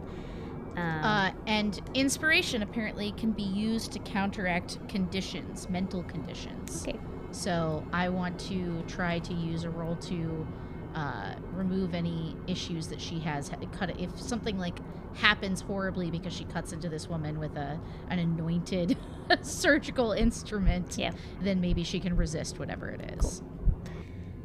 [0.78, 6.86] Um, Uh, and inspiration apparently can be used to counteract conditions, mental conditions.
[6.88, 6.98] okay.
[7.32, 10.48] So I want to try to use a roll to
[10.96, 13.50] uh, remove any issues that she has.
[13.50, 14.78] Ha- Cut it if something like
[15.20, 18.98] happens horribly because she cuts into this woman with a an anointed
[19.42, 20.98] surgical instrument.
[20.98, 21.12] Yeah.
[21.42, 23.44] Then maybe she can resist whatever it is.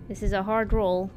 [0.09, 1.11] This is a hard roll.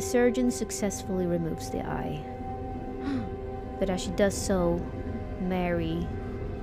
[0.00, 2.24] The surgeon successfully removes the eye.
[3.78, 4.80] But as she does so,
[5.42, 6.08] Mary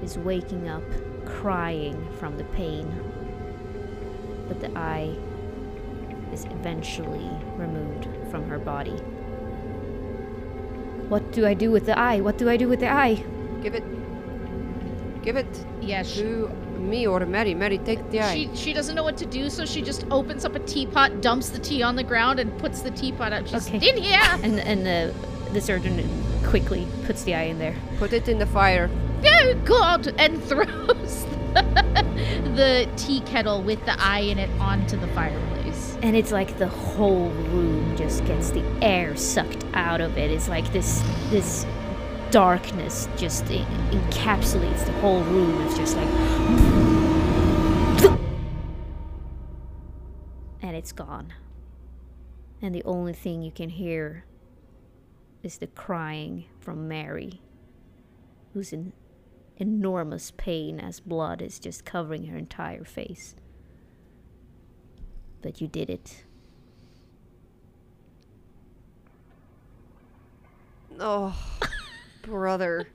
[0.02, 0.82] is waking up
[1.24, 2.88] crying from the pain.
[4.48, 5.16] But the eye
[6.34, 8.98] is eventually removed from her body.
[11.08, 12.22] What do I do with the eye?
[12.22, 13.24] What do I do with the eye?
[13.62, 13.84] Give it.
[15.22, 17.54] Give it Yeah, she, to me or Mary.
[17.54, 18.34] Mary, take the eye.
[18.34, 21.50] she she doesn't know what to do, so she just opens up a teapot, dumps
[21.50, 23.48] the tea on the ground, and puts the teapot out.
[23.48, 23.90] She's Okay.
[23.90, 24.20] in here.
[24.44, 25.14] And and the
[25.54, 26.08] the surgeon
[26.44, 27.76] quickly puts the eye in there.
[27.98, 28.90] Put it in the fire.
[29.26, 31.26] oh god and throws
[32.56, 36.68] the tea kettle with the eye in it onto the fireplace And it's like the
[36.68, 40.30] whole room just gets the air sucked out of it.
[40.32, 41.66] It's like this this
[42.32, 45.62] darkness just en- encapsulates the whole room.
[45.66, 46.08] It's just like
[50.62, 51.34] and it's gone.
[52.62, 54.26] And the only thing you can hear
[55.44, 57.42] is the crying from Mary,
[58.54, 58.94] who's in
[59.58, 63.36] enormous pain as blood is just covering her entire face.
[65.42, 66.24] But you did it.
[71.00, 71.36] Oh,
[72.28, 72.88] brother.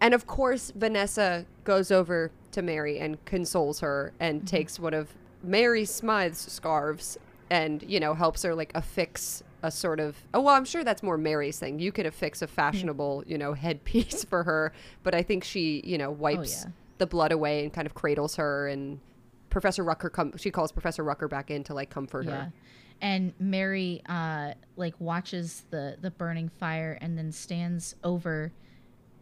[0.00, 4.46] and of course, Vanessa goes over to Mary and consoles her and mm-hmm.
[4.46, 5.10] takes one of
[5.42, 7.18] Mary Smythe's scarves
[7.50, 10.16] and, you know, helps her like affix a sort of.
[10.34, 11.78] Oh, well, I'm sure that's more Mary's thing.
[11.78, 13.30] You could affix a fashionable, mm.
[13.30, 14.72] you know, headpiece for her.
[15.02, 16.70] But I think she, you know, oh, wipes yeah.
[16.98, 19.00] the blood away and kind of cradles her and.
[19.48, 22.52] Professor Rucker come she calls Professor Rucker back in to like comfort yeah her.
[23.00, 28.52] And mary uh like watches the the burning fire and then stands over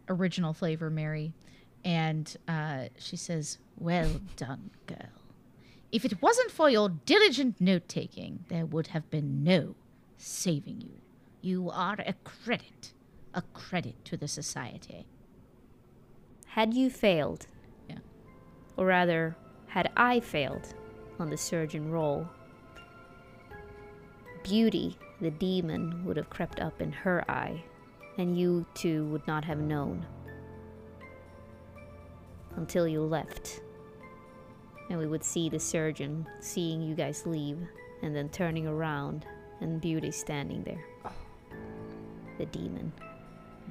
[0.09, 1.33] original flavor mary
[1.83, 4.97] and uh she says well done girl.
[5.91, 9.75] If it wasn't for your diligent note taking there would have been no
[10.17, 11.01] saving you.
[11.41, 12.93] You are a credit
[13.33, 15.05] a credit to the society.
[16.47, 17.47] Had you failed,
[17.89, 17.97] Yeah.
[18.77, 19.35] or rather,
[19.67, 20.73] had I failed
[21.19, 22.27] on the surgeon role,
[24.45, 27.63] Beauty, the demon, would have crept up in her eye,
[28.19, 30.05] and you two would not have known
[32.55, 33.61] until you left.
[34.89, 37.57] And we would see the surgeon seeing you guys leave,
[38.03, 39.25] and then turning around,
[39.61, 40.85] and Beauty standing there.
[42.37, 42.91] The demon.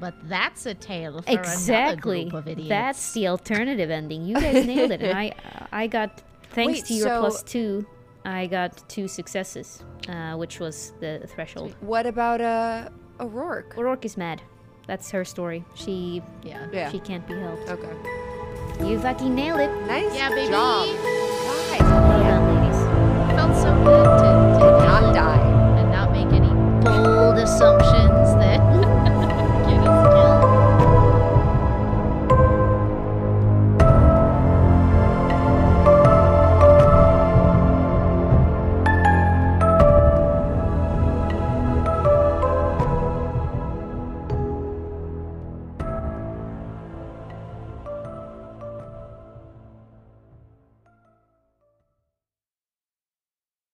[0.01, 2.69] but that's a tale for exactly another group of idiots.
[2.69, 5.33] that's the alternative ending you guys nailed it and i
[5.73, 6.21] i got
[6.51, 7.87] thanks Wait, to your so- plus two
[8.25, 12.89] i got two successes uh, which was the threshold What about uh
[13.21, 13.77] O'Rourke?
[13.79, 14.43] O'Rourke is mad
[14.87, 16.91] that's her story she yeah Yeah.
[16.91, 17.95] she can't be helped Okay.
[18.89, 20.51] you fucking nailed it Nice Yeah, baby.
[20.51, 20.87] job.
[20.89, 22.81] Guys, well done ladies
[23.31, 24.29] It felt so good to,
[24.61, 25.79] to not nail it die.
[25.81, 26.53] and not make any
[26.85, 27.94] bold assumptions.